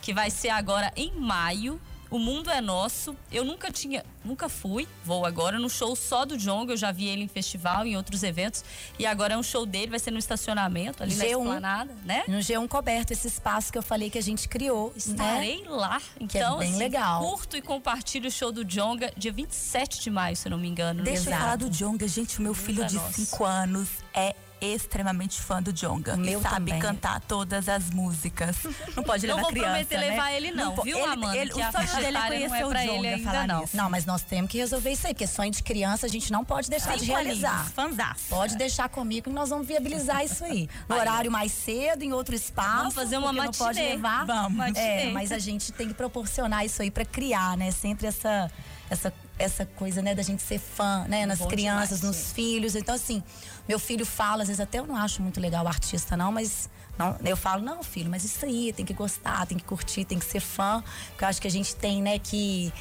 Que 0.00 0.12
vai 0.14 0.30
ser 0.30 0.48
agora 0.48 0.92
em 0.96 1.12
maio. 1.12 1.80
O 2.12 2.18
Mundo 2.18 2.50
é 2.50 2.60
Nosso. 2.60 3.16
Eu 3.32 3.42
nunca 3.42 3.72
tinha, 3.72 4.04
nunca 4.22 4.46
fui, 4.46 4.86
vou 5.02 5.24
agora 5.24 5.58
no 5.58 5.70
show 5.70 5.96
só 5.96 6.26
do 6.26 6.36
Jonga. 6.36 6.74
Eu 6.74 6.76
já 6.76 6.92
vi 6.92 7.06
ele 7.08 7.22
em 7.24 7.28
festival, 7.28 7.86
em 7.86 7.96
outros 7.96 8.22
eventos. 8.22 8.62
E 8.98 9.06
agora 9.06 9.32
é 9.32 9.36
um 9.38 9.42
show 9.42 9.64
dele, 9.64 9.86
vai 9.92 9.98
ser 9.98 10.10
no 10.10 10.18
estacionamento, 10.18 11.02
ali 11.02 11.14
na 11.14 11.24
G1. 11.24 11.28
esplanada, 11.40 11.96
né? 12.04 12.22
No 12.28 12.36
G1 12.38 12.68
coberto, 12.68 13.14
esse 13.14 13.26
espaço 13.26 13.72
que 13.72 13.78
eu 13.78 13.82
falei 13.82 14.10
que 14.10 14.18
a 14.18 14.22
gente 14.22 14.46
criou. 14.46 14.88
Né? 14.88 14.92
Estarei 14.98 15.64
lá. 15.66 16.00
Que 16.28 16.36
é 16.38 16.42
Então, 16.42 16.58
bem 16.58 16.68
assim, 16.68 16.78
legal. 16.78 17.22
curto 17.22 17.56
e 17.56 17.62
compartilhe 17.62 18.28
o 18.28 18.30
show 18.30 18.52
do 18.52 18.62
Jonga, 18.62 19.10
dia 19.16 19.32
27 19.32 20.02
de 20.02 20.10
maio, 20.10 20.36
se 20.36 20.46
eu 20.46 20.50
não 20.50 20.58
me 20.58 20.68
engano. 20.68 21.02
Deixa 21.02 21.22
eu 21.22 21.26
Exato. 21.28 21.42
falar 21.42 21.56
do 21.56 21.70
Jonga, 21.70 22.06
gente. 22.06 22.38
O 22.38 22.42
meu 22.42 22.52
filho 22.52 22.82
é 22.82 22.86
de 22.86 22.96
nosso. 22.96 23.14
5 23.24 23.42
anos 23.42 23.88
é 24.12 24.36
extremamente 24.66 25.40
fã 25.40 25.62
do 25.62 25.72
Jonga. 25.72 26.16
Meu 26.16 26.38
e 26.40 26.42
sabe 26.42 26.54
também. 26.70 26.78
cantar 26.80 27.20
todas 27.20 27.68
as 27.68 27.90
músicas. 27.90 28.56
Não 28.96 29.02
pode 29.02 29.26
Não 29.26 29.36
levar 29.36 29.42
vou 29.42 29.50
criança, 29.50 29.70
prometer 29.70 29.98
né? 29.98 30.10
levar 30.10 30.32
ele 30.32 30.50
não, 30.52 30.74
po- 30.74 30.82
viu, 30.82 30.98
ele, 30.98 31.06
Amanda? 31.06 31.36
Ele, 31.36 31.50
Que 31.52 31.60
o 31.60 31.72
sonho 31.72 31.86
dele 31.96 32.06
é 32.06 32.10
não 32.12 32.20
é 32.22 32.28
conhecer 32.28 32.64
o 32.64 32.68
Jonga, 32.68 32.82
ele 32.94 33.08
ainda, 33.08 33.24
falar 33.30 33.46
não. 33.46 33.60
nisso. 33.60 33.76
Não, 33.76 33.90
mas 33.90 34.04
nós 34.06 34.22
temos 34.22 34.50
que 34.50 34.58
resolver 34.58 34.90
isso 34.92 35.06
aí, 35.06 35.14
porque 35.14 35.26
sonho 35.26 35.50
de 35.50 35.62
criança 35.62 36.06
a 36.06 36.08
gente 36.08 36.30
não 36.30 36.44
pode 36.44 36.68
deixar 36.70 36.94
de 36.94 37.00
Cinco 37.00 37.12
realizar. 37.12 37.70
fanzaço. 37.74 38.24
Pode 38.28 38.56
deixar 38.56 38.88
comigo 38.88 39.24
que 39.28 39.34
nós 39.34 39.48
vamos 39.50 39.66
viabilizar 39.66 40.24
isso 40.24 40.44
aí. 40.44 40.68
No 40.88 40.96
horário 40.96 41.30
mais 41.30 41.52
cedo, 41.52 42.02
em 42.02 42.12
outro 42.12 42.34
espaço. 42.34 42.76
Vamos 42.78 42.94
fazer 42.94 43.16
uma 43.18 43.28
porque 43.28 43.40
não 43.46 43.52
pode 43.52 43.78
matinê. 43.78 43.88
levar. 43.94 44.26
Vamos. 44.26 44.52
Matinê. 44.58 44.80
É, 44.80 45.10
mas 45.12 45.32
a 45.32 45.38
gente 45.38 45.72
tem 45.72 45.88
que 45.88 45.94
proporcionar 45.94 46.64
isso 46.64 46.82
aí 46.82 46.90
pra 46.90 47.04
criar, 47.04 47.56
né? 47.56 47.70
Sempre 47.70 48.06
essa 48.06 48.50
essa 48.90 49.12
essa 49.38 49.64
coisa, 49.64 50.02
né, 50.02 50.14
da 50.14 50.22
gente 50.22 50.42
ser 50.42 50.58
fã, 50.60 51.04
né, 51.08 51.24
nas 51.26 51.38
Bom 51.38 51.48
crianças, 51.48 52.00
demais, 52.00 52.16
nos 52.16 52.32
filhos. 52.32 52.76
Então 52.76 52.94
assim, 52.94 53.22
meu 53.68 53.78
filho 53.78 54.04
fala, 54.04 54.42
às 54.42 54.48
vezes 54.48 54.60
até 54.60 54.78
eu 54.78 54.86
não 54.86 54.96
acho 54.96 55.22
muito 55.22 55.40
legal 55.40 55.64
o 55.64 55.68
artista 55.68 56.16
não, 56.16 56.32
mas 56.32 56.68
não, 56.98 57.16
eu 57.24 57.36
falo, 57.36 57.62
não, 57.62 57.82
filho, 57.82 58.10
mas 58.10 58.24
isso 58.24 58.44
aí, 58.44 58.72
tem 58.72 58.84
que 58.84 58.92
gostar, 58.92 59.46
tem 59.46 59.56
que 59.56 59.64
curtir, 59.64 60.04
tem 60.04 60.18
que 60.18 60.24
ser 60.24 60.40
fã. 60.40 60.84
Porque 61.08 61.24
eu 61.24 61.28
acho 61.28 61.40
que 61.40 61.48
a 61.48 61.50
gente 61.50 61.74
tem, 61.74 62.02
né, 62.02 62.18
que, 62.18 62.72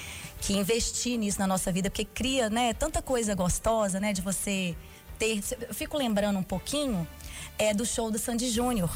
que 0.41 0.54
investir 0.54 1.17
nisso 1.17 1.39
na 1.39 1.48
nossa 1.48 1.72
vida, 1.72 1.89
porque 1.89 2.06
cria, 2.06 2.50
né, 2.50 2.74
tanta 2.74 3.02
coisa 3.02 3.34
gostosa, 3.34 4.00
né, 4.00 4.12
de 4.12 4.22
você 4.22 4.76
ter. 5.17 5.41
Eu 5.67 5.74
fico 5.74 5.98
lembrando 5.98 6.38
um 6.38 6.44
pouquinho 6.44 7.08
é, 7.58 7.74
do 7.74 7.86
show 7.86 8.12
do 8.12 8.20
Sandy 8.20 8.50
Júnior, 8.50 8.91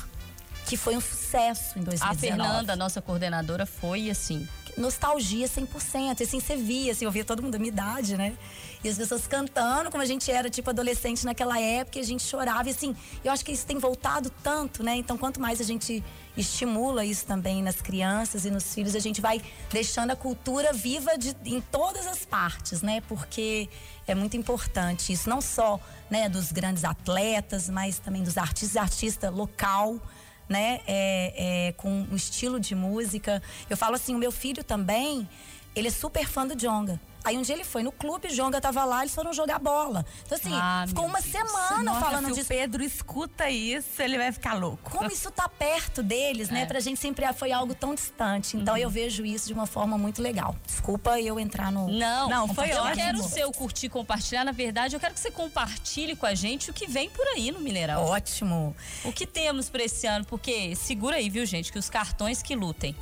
que 0.65 0.75
foi 0.75 0.97
um 0.97 1.01
sucesso 1.01 1.79
em 1.79 1.83
2019 1.83 2.03
A 2.03 2.15
Fernanda, 2.15 2.75
nossa 2.75 3.01
coordenadora, 3.01 3.65
foi 3.65 4.09
assim. 4.09 4.47
Nostalgia 4.77 5.47
100%. 5.47 6.21
Assim, 6.21 6.39
você 6.39 6.55
via, 6.55 6.91
assim, 6.91 7.05
eu 7.05 7.11
via 7.11 7.23
todo 7.23 7.41
mundo 7.41 7.53
da 7.53 7.59
minha 7.59 7.69
idade, 7.69 8.17
né? 8.17 8.37
E 8.83 8.89
as 8.89 8.97
pessoas 8.97 9.25
cantando, 9.25 9.89
como 9.89 10.03
a 10.03 10.05
gente 10.05 10.29
era, 10.31 10.49
tipo, 10.49 10.69
adolescente 10.69 11.25
naquela 11.25 11.59
época, 11.59 11.97
e 11.97 12.01
a 12.01 12.05
gente 12.05 12.23
chorava. 12.23 12.67
E, 12.67 12.71
assim, 12.71 12.95
eu 13.23 13.31
acho 13.31 13.43
que 13.43 13.51
isso 13.51 13.65
tem 13.65 13.77
voltado 13.77 14.29
tanto, 14.43 14.83
né? 14.83 14.95
Então, 14.95 15.17
quanto 15.17 15.41
mais 15.41 15.59
a 15.59 15.63
gente 15.63 16.03
estimula 16.37 17.05
isso 17.05 17.25
também 17.25 17.63
nas 17.63 17.81
crianças 17.81 18.45
e 18.45 18.51
nos 18.51 18.73
filhos, 18.73 18.95
a 18.95 18.99
gente 18.99 19.21
vai 19.21 19.41
deixando 19.71 20.11
a 20.11 20.15
cultura 20.15 20.73
viva 20.73 21.17
de, 21.17 21.35
em 21.45 21.61
todas 21.61 22.05
as 22.05 22.25
partes, 22.25 22.81
né? 22.81 23.01
Porque 23.07 23.69
é 24.07 24.13
muito 24.13 24.37
importante 24.37 25.13
isso, 25.13 25.29
não 25.29 25.41
só 25.41 25.79
né, 26.09 26.29
dos 26.29 26.51
grandes 26.51 26.83
atletas, 26.83 27.69
mas 27.69 27.97
também 27.97 28.23
dos 28.23 28.37
artistas, 28.37 28.77
artista 28.77 29.29
local, 29.29 29.99
né? 30.47 30.81
É, 30.87 31.67
é, 31.67 31.71
com 31.73 32.05
o 32.11 32.15
estilo 32.15 32.59
de 32.59 32.75
música. 32.75 33.41
Eu 33.69 33.77
falo 33.77 33.95
assim, 33.95 34.15
o 34.15 34.17
meu 34.17 34.31
filho 34.31 34.63
também, 34.63 35.27
ele 35.75 35.87
é 35.87 35.91
super 35.91 36.27
fã 36.27 36.45
do 36.45 36.55
Jonga. 36.55 36.99
Aí 37.25 37.37
um 37.37 37.41
dia 37.41 37.55
ele 37.55 37.63
foi 37.63 37.81
no 37.83 37.91
clube, 37.91 38.27
Jonga 38.29 38.61
tava 38.61 38.85
lá, 38.85 39.01
eles 39.01 39.13
foram 39.15 39.33
jogar 39.33 39.57
bola. 39.59 40.05
Então 40.25 40.37
assim, 40.37 40.53
Ah, 40.53 40.85
ficou 40.87 41.05
uma 41.05 41.19
Deus. 41.19 41.31
semana 41.31 41.83
Nossa, 41.83 41.99
falando 41.99 42.27
se 42.27 42.33
disso. 42.35 42.45
o 42.45 42.47
Pedro 42.47 42.83
escuta 42.83 43.49
isso, 43.49 43.99
ele 44.01 44.17
vai 44.17 44.31
ficar 44.31 44.53
louco. 44.53 44.91
Como 44.91 45.11
isso 45.11 45.31
tá 45.31 45.49
perto 45.49 46.03
deles, 46.03 46.49
né? 46.49 46.65
Pra 46.67 46.79
gente 46.79 46.99
sempre 46.99 47.25
foi 47.33 47.51
algo 47.51 47.73
tão 47.73 47.95
distante. 47.95 48.55
Então 48.57 48.77
eu 48.77 48.89
vejo 48.89 49.25
isso 49.25 49.47
de 49.47 49.53
uma 49.53 49.65
forma 49.65 49.97
muito 49.97 50.21
legal. 50.21 50.55
Desculpa 50.65 51.19
eu 51.19 51.39
entrar 51.39 51.71
no. 51.71 51.87
Não, 51.89 52.29
Não, 52.29 52.53
foi 52.53 52.71
eu 52.71 52.77
ótimo. 52.83 52.95
quero 52.95 53.19
o 53.19 53.23
seu 53.27 53.51
curtir, 53.51 53.89
compartilhar. 53.89 54.43
Na 54.45 54.51
verdade, 54.51 54.95
eu 54.95 54.99
quero 54.99 55.13
que 55.13 55.19
você 55.19 55.31
compartilhe 55.31 56.15
com 56.15 56.25
a 56.27 56.35
gente 56.35 56.69
o 56.69 56.73
que 56.73 56.85
vem 56.87 57.09
por 57.09 57.25
aí 57.29 57.49
no 57.51 57.59
Mineirão. 57.59 58.03
Ótimo. 58.05 58.75
O 59.03 59.11
que 59.11 59.25
temos 59.25 59.67
pra 59.69 59.83
esse 59.83 60.05
ano? 60.05 60.25
Porque 60.25 60.75
segura 60.75 61.15
aí, 61.17 61.29
viu, 61.29 61.45
gente, 61.45 61.71
que 61.71 61.79
os 61.79 61.89
cartões 61.89 62.43
que 62.43 62.55
lutem. 62.55 62.95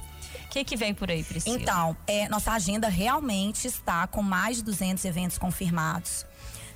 O 0.45 0.49
que, 0.49 0.63
que 0.63 0.75
vem 0.75 0.93
por 0.93 1.09
aí, 1.09 1.23
Priscila? 1.23 1.55
Então, 1.55 1.97
é, 2.07 2.29
nossa 2.29 2.51
agenda 2.51 2.87
realmente 2.87 3.67
está 3.67 4.05
com 4.07 4.21
mais 4.21 4.57
de 4.57 4.63
200 4.63 5.03
eventos 5.05 5.37
confirmados. 5.37 6.25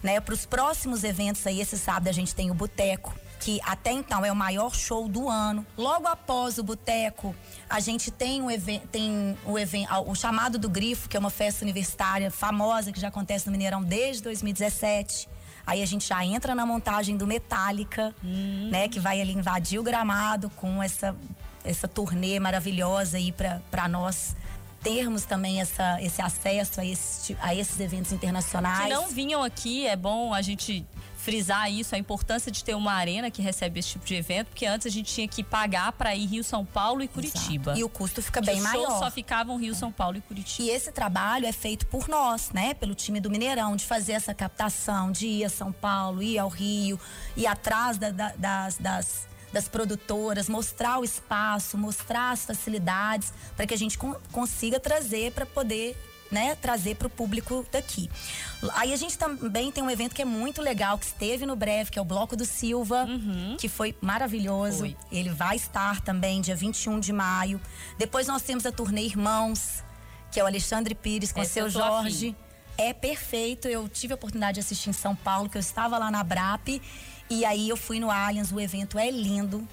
Né? 0.01 0.19
Para 0.19 0.33
os 0.33 0.45
próximos 0.45 1.03
eventos 1.03 1.45
aí, 1.45 1.59
esse 1.59 1.77
sábado 1.77 2.07
a 2.07 2.11
gente 2.11 2.33
tem 2.33 2.51
o 2.51 2.53
Boteco, 2.53 3.13
que 3.39 3.59
até 3.63 3.91
então 3.91 4.25
é 4.25 4.31
o 4.31 4.35
maior 4.35 4.73
show 4.73 5.07
do 5.07 5.29
ano. 5.29 5.65
Logo 5.77 6.07
após 6.07 6.57
o 6.57 6.63
Boteco, 6.63 7.35
a 7.69 7.79
gente 7.79 8.11
tem 8.11 8.41
o, 8.41 8.47
tem 8.91 9.37
o, 9.45 10.11
o 10.11 10.15
chamado 10.15 10.57
do 10.57 10.69
Grifo, 10.69 11.09
que 11.09 11.17
é 11.17 11.19
uma 11.19 11.29
festa 11.29 11.63
universitária 11.63 12.31
famosa 12.31 12.91
que 12.91 12.99
já 12.99 13.07
acontece 13.07 13.45
no 13.47 13.51
Mineirão 13.51 13.83
desde 13.83 14.23
2017. 14.23 15.27
Aí 15.65 15.83
a 15.83 15.85
gente 15.85 16.07
já 16.07 16.23
entra 16.25 16.55
na 16.55 16.65
montagem 16.65 17.17
do 17.17 17.27
Metallica, 17.27 18.15
né? 18.71 18.87
Que 18.87 19.01
vai 19.01 19.19
ali 19.19 19.33
invadir 19.33 19.77
o 19.77 19.83
gramado 19.83 20.49
com 20.51 20.81
essa, 20.81 21.13
essa 21.67 21.87
turnê 21.87 22.39
maravilhosa 22.39 23.17
aí 23.17 23.31
para 23.31 23.87
nós 23.87 24.35
termos 24.81 25.23
também 25.25 25.59
essa, 25.59 26.01
esse 26.01 26.21
acesso 26.21 26.79
a, 26.79 26.85
esse, 26.85 27.35
a 27.41 27.53
esses 27.53 27.79
eventos 27.79 28.11
internacionais. 28.11 28.83
que 28.87 28.93
não 28.93 29.07
vinham 29.09 29.43
aqui, 29.43 29.85
é 29.85 29.95
bom 29.95 30.33
a 30.33 30.41
gente 30.41 30.85
frisar 31.17 31.69
isso, 31.69 31.93
a 31.93 31.97
importância 31.97 32.49
de 32.49 32.63
ter 32.63 32.73
uma 32.73 32.93
arena 32.93 33.29
que 33.29 33.41
recebe 33.41 33.79
esse 33.81 33.89
tipo 33.89 34.05
de 34.05 34.15
evento, 34.15 34.47
porque 34.47 34.65
antes 34.65 34.87
a 34.87 34.89
gente 34.89 35.13
tinha 35.13 35.27
que 35.27 35.43
pagar 35.43 35.91
para 35.91 36.15
ir 36.15 36.25
Rio, 36.27 36.43
São 36.43 36.63
Paulo 36.63 37.01
e 37.03 37.07
Curitiba. 37.07 37.73
E 37.77 37.83
o 37.83 37.89
custo 37.89 38.21
fica 38.21 38.39
bem 38.39 38.61
maior. 38.61 38.99
só 38.99 39.11
ficavam 39.11 39.57
Rio, 39.57 39.75
São 39.75 39.91
Paulo 39.91 40.15
e 40.17 40.21
Curitiba. 40.21 40.69
E 40.69 40.71
esse 40.71 40.89
trabalho 40.89 41.45
é 41.45 41.51
feito 41.51 41.85
por 41.87 42.07
nós, 42.07 42.51
né? 42.53 42.73
Pelo 42.75 42.95
time 42.95 43.19
do 43.19 43.29
Mineirão, 43.29 43.75
de 43.75 43.83
fazer 43.83 44.13
essa 44.13 44.33
captação, 44.33 45.11
de 45.11 45.27
ir 45.27 45.43
a 45.43 45.49
São 45.49 45.73
Paulo, 45.73 46.23
ir 46.23 46.37
ao 46.39 46.47
Rio, 46.47 46.97
ir 47.35 47.45
atrás 47.47 47.97
da- 47.97 48.11
da- 48.11 48.33
das, 48.37 48.77
das, 48.77 49.27
das 49.57 49.67
produtoras, 49.67 50.47
mostrar 50.47 50.99
o 50.99 51.03
espaço, 51.03 51.77
mostrar 51.77 52.29
as 52.31 52.45
facilidades, 52.45 53.33
para 53.55 53.65
que 53.65 53.73
a 53.73 53.77
gente 53.77 53.97
con- 53.97 54.15
consiga 54.31 54.79
trazer 54.79 55.31
para 55.31 55.45
poder. 55.45 55.97
Né, 56.29 56.55
trazer 56.55 56.97
para 56.97 57.07
o 57.07 57.09
público 57.09 57.65
daqui. 57.71 58.09
Aí 58.73 58.91
a 58.91 58.97
gente 58.97 59.17
também 59.17 59.71
tem 59.71 59.81
um 59.81 59.89
evento 59.89 60.13
que 60.13 60.21
é 60.21 60.25
muito 60.25 60.61
legal, 60.61 60.97
que 60.97 61.05
esteve 61.05 61.45
no 61.45 61.55
breve, 61.55 61.89
que 61.89 61.97
é 61.97 62.01
o 62.01 62.03
Bloco 62.03 62.35
do 62.35 62.43
Silva, 62.43 63.07
que 63.57 63.69
foi 63.69 63.95
maravilhoso. 64.01 64.79
Foi. 64.79 64.97
Ele 65.09 65.29
vai 65.29 65.55
estar 65.55 66.01
também 66.01 66.41
dia 66.41 66.53
21 66.53 66.99
de 66.99 67.13
maio. 67.13 67.61
Depois 67.97 68.27
nós 68.27 68.41
temos 68.41 68.65
a 68.65 68.73
turnê 68.73 69.03
Irmãos, 69.05 69.81
que 70.29 70.37
é 70.37 70.43
o 70.43 70.45
Alexandre 70.45 70.93
Pires 70.93 71.31
com 71.31 71.39
Essa 71.39 71.53
seu 71.53 71.69
Jorge. 71.69 72.35
É 72.77 72.91
perfeito. 72.91 73.69
Eu 73.69 73.87
tive 73.87 74.11
a 74.11 74.15
oportunidade 74.15 74.55
de 74.55 74.59
assistir 74.59 74.89
em 74.89 74.93
São 74.93 75.15
Paulo, 75.15 75.47
que 75.47 75.55
eu 75.57 75.61
estava 75.61 75.97
lá 75.97 76.11
na 76.11 76.21
BRAP. 76.25 76.81
E 77.29 77.43
aí 77.45 77.67
eu 77.69 77.77
fui 77.77 77.99
no 77.99 78.09
Allianz, 78.09 78.51
o 78.51 78.59
evento 78.59 78.97
é 78.97 79.09
lindo. 79.09 79.67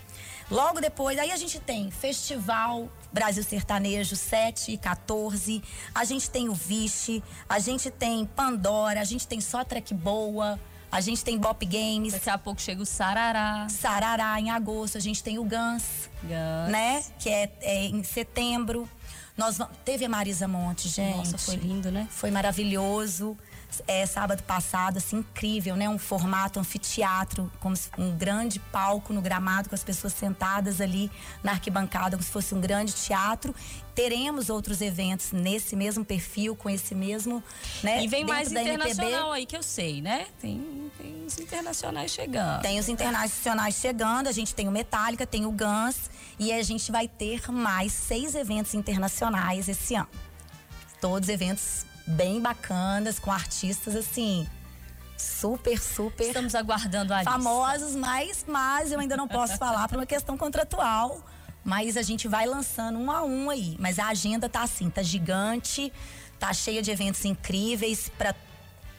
Logo 0.50 0.80
depois, 0.80 1.18
aí 1.18 1.30
a 1.30 1.36
gente 1.36 1.58
tem 1.58 1.90
Festival 1.90 2.88
Brasil 3.12 3.42
Sertanejo 3.42 4.14
7 4.14 4.72
e 4.72 4.76
14. 4.78 5.62
A 5.94 6.04
gente 6.04 6.28
tem 6.28 6.48
o 6.48 6.54
Vixe, 6.54 7.22
a 7.48 7.58
gente 7.58 7.90
tem 7.90 8.26
Pandora, 8.26 9.00
a 9.00 9.04
gente 9.04 9.26
tem 9.26 9.40
Só 9.40 9.64
Trek 9.64 9.94
Boa, 9.94 10.60
a 10.92 11.00
gente 11.00 11.24
tem 11.24 11.38
Bop 11.38 11.64
Games, 11.64 12.12
Daqui 12.12 12.28
a 12.28 12.36
pouco 12.36 12.60
chega 12.60 12.82
o 12.82 12.86
Sarará. 12.86 13.66
Sarará 13.70 14.38
em 14.38 14.50
agosto, 14.50 14.98
a 14.98 15.00
gente 15.00 15.22
tem 15.22 15.38
o 15.38 15.44
Gans 15.44 16.10
Gans. 16.22 16.70
né? 16.70 17.02
Que 17.18 17.30
é, 17.30 17.52
é 17.62 17.84
em 17.86 18.02
setembro. 18.02 18.88
Nós 19.36 19.58
teve 19.84 20.04
a 20.04 20.08
Marisa 20.08 20.46
Monte, 20.46 20.88
gente. 20.88 21.16
Nossa, 21.16 21.38
foi 21.38 21.56
lindo, 21.56 21.90
né? 21.90 22.06
Foi 22.10 22.30
maravilhoso. 22.30 23.36
É, 23.86 24.06
sábado 24.06 24.42
passado, 24.42 24.98
assim, 24.98 25.18
incrível, 25.18 25.76
né? 25.76 25.88
Um 25.88 25.98
formato 25.98 26.58
anfiteatro, 26.60 27.50
como 27.60 27.74
um 27.98 28.16
grande 28.16 28.58
palco 28.58 29.12
no 29.12 29.20
gramado, 29.20 29.68
com 29.68 29.74
as 29.74 29.84
pessoas 29.84 30.12
sentadas 30.12 30.80
ali 30.80 31.10
na 31.42 31.52
arquibancada, 31.52 32.16
como 32.16 32.22
se 32.22 32.30
fosse 32.30 32.54
um 32.54 32.60
grande 32.60 32.92
teatro. 32.92 33.54
Teremos 33.94 34.50
outros 34.50 34.80
eventos 34.80 35.30
nesse 35.30 35.76
mesmo 35.76 36.04
perfil, 36.04 36.56
com 36.56 36.68
esse 36.68 36.94
mesmo, 36.94 37.42
né? 37.82 38.02
E 38.02 38.08
vem 38.08 38.24
mais 38.24 38.50
internacional 38.50 39.32
aí 39.32 39.46
que 39.46 39.56
eu 39.56 39.62
sei, 39.62 40.02
né? 40.02 40.26
Tem, 40.40 40.90
tem 40.98 41.24
os 41.24 41.38
internacionais 41.38 42.10
chegando. 42.10 42.62
Tem 42.62 42.78
os 42.78 42.88
internacionais 42.88 43.76
chegando, 43.76 44.26
a 44.26 44.32
gente 44.32 44.54
tem 44.54 44.66
o 44.66 44.72
Metallica, 44.72 45.26
tem 45.26 45.46
o 45.46 45.52
Guns 45.52 46.10
e 46.38 46.52
a 46.52 46.62
gente 46.62 46.90
vai 46.90 47.06
ter 47.06 47.50
mais 47.50 47.92
seis 47.92 48.34
eventos 48.34 48.74
internacionais 48.74 49.68
esse 49.68 49.94
ano. 49.94 50.08
Todos 51.00 51.28
eventos 51.28 51.86
bem 52.06 52.40
bacanas, 52.40 53.18
com 53.18 53.30
artistas 53.30 53.96
assim, 53.96 54.46
super, 55.16 55.80
super 55.80 56.26
Estamos 56.26 56.54
aguardando 56.54 57.12
a 57.12 57.18
lista. 57.18 57.30
famosos, 57.30 57.94
mas, 57.94 58.44
mas 58.46 58.92
eu 58.92 59.00
ainda 59.00 59.16
não 59.16 59.28
posso 59.28 59.56
falar 59.56 59.88
por 59.88 59.98
uma 59.98 60.06
questão 60.06 60.36
contratual. 60.36 61.22
Mas 61.64 61.96
a 61.96 62.02
gente 62.02 62.28
vai 62.28 62.44
lançando 62.44 62.98
um 62.98 63.10
a 63.10 63.24
um 63.24 63.48
aí. 63.48 63.74
Mas 63.78 63.98
a 63.98 64.08
agenda 64.08 64.50
tá 64.50 64.62
assim, 64.62 64.90
tá 64.90 65.02
gigante, 65.02 65.90
tá 66.38 66.52
cheia 66.52 66.82
de 66.82 66.90
eventos 66.90 67.24
incríveis 67.24 68.10
para 68.18 68.34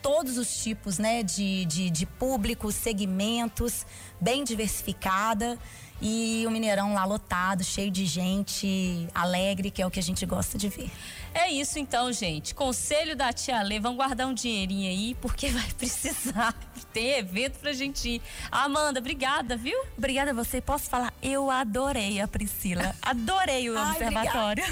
todos 0.02 0.38
os 0.38 0.64
tipos, 0.64 0.98
né, 0.98 1.22
de, 1.22 1.66
de, 1.66 1.90
de 1.90 2.06
público, 2.06 2.72
segmentos, 2.72 3.86
bem 4.20 4.44
diversificada. 4.44 5.60
E 6.02 6.44
o 6.46 6.52
Mineirão 6.52 6.94
lá 6.94 7.06
lotado, 7.06 7.64
cheio 7.64 7.90
de 7.90 8.06
gente, 8.06 9.08
alegre, 9.16 9.72
que 9.72 9.82
é 9.82 9.88
o 9.88 9.92
que 9.92 10.00
a 10.00 10.04
gente 10.04 10.26
gosta 10.26 10.58
de 10.58 10.68
ver. 10.68 10.92
É 11.34 11.50
isso 11.52 11.80
então, 11.80 12.12
gente. 12.12 12.54
Conselho 12.54 13.16
da 13.16 13.32
tia 13.34 13.62
Lê, 13.62 13.80
vamos 13.80 13.98
guardar 13.98 14.28
um 14.28 14.34
dinheirinho 14.34 14.90
aí, 14.90 15.16
porque 15.22 15.48
vai 15.50 15.68
precisar. 15.78 16.54
Tem 16.94 17.18
evento 17.18 17.60
pra 17.60 17.74
gente 17.74 18.08
ir. 18.08 18.22
Amanda, 18.52 19.00
obrigada, 19.00 19.58
viu? 19.58 19.78
Obrigada 19.98 20.32
a 20.32 20.34
você. 20.34 20.62
Posso 20.62 20.90
falar? 20.90 21.14
Eu 21.22 21.50
adorei 21.50 22.22
a 22.22 22.28
Priscila. 22.28 22.96
Adorei 23.02 23.70
o 23.70 23.76
Ai, 23.80 23.92
observatório. 23.92 24.64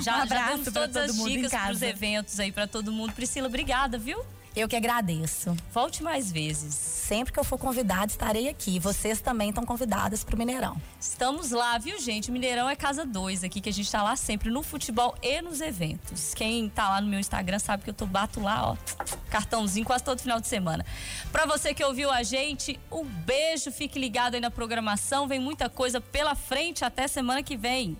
um 0.00 0.02
já 0.02 0.22
abraço 0.22 0.48
demos 0.48 0.62
pra 0.64 0.72
todas 0.72 1.16
todo 1.16 1.26
as 1.26 1.30
dicas 1.30 1.52
pros 1.52 1.82
eventos 1.82 2.40
aí 2.40 2.52
pra 2.52 2.66
todo 2.66 2.92
mundo. 2.92 3.12
Priscila, 3.12 3.48
obrigada, 3.48 3.96
viu? 3.96 4.22
Eu 4.58 4.66
que 4.66 4.74
agradeço. 4.74 5.56
Volte 5.72 6.02
mais 6.02 6.32
vezes. 6.32 6.74
Sempre 6.74 7.32
que 7.32 7.38
eu 7.38 7.44
for 7.44 7.56
convidada, 7.56 8.06
estarei 8.06 8.48
aqui. 8.48 8.80
Vocês 8.80 9.20
também 9.20 9.50
estão 9.50 9.64
convidadas 9.64 10.24
para 10.24 10.34
o 10.34 10.38
Mineirão. 10.38 10.76
Estamos 11.00 11.52
lá, 11.52 11.78
viu, 11.78 11.96
gente? 12.00 12.32
Mineirão 12.32 12.68
é 12.68 12.74
casa 12.74 13.06
2 13.06 13.44
aqui, 13.44 13.60
que 13.60 13.68
a 13.68 13.72
gente 13.72 13.88
tá 13.88 14.02
lá 14.02 14.16
sempre 14.16 14.50
no 14.50 14.64
futebol 14.64 15.14
e 15.22 15.40
nos 15.40 15.60
eventos. 15.60 16.34
Quem 16.34 16.68
tá 16.68 16.90
lá 16.90 17.00
no 17.00 17.06
meu 17.06 17.20
Instagram 17.20 17.60
sabe 17.60 17.84
que 17.84 17.90
eu 17.90 17.94
tô 17.94 18.04
bato 18.04 18.40
lá, 18.40 18.72
ó, 18.72 18.76
cartãozinho 19.30 19.86
quase 19.86 20.02
todo 20.02 20.20
final 20.20 20.40
de 20.40 20.48
semana. 20.48 20.84
Pra 21.30 21.46
você 21.46 21.72
que 21.72 21.84
ouviu 21.84 22.10
a 22.10 22.24
gente, 22.24 22.80
um 22.90 23.04
beijo, 23.04 23.70
fique 23.70 23.96
ligado 23.96 24.34
aí 24.34 24.40
na 24.40 24.50
programação, 24.50 25.28
vem 25.28 25.38
muita 25.38 25.68
coisa 25.68 26.00
pela 26.00 26.34
frente 26.34 26.84
até 26.84 27.06
semana 27.06 27.44
que 27.44 27.56
vem. 27.56 27.96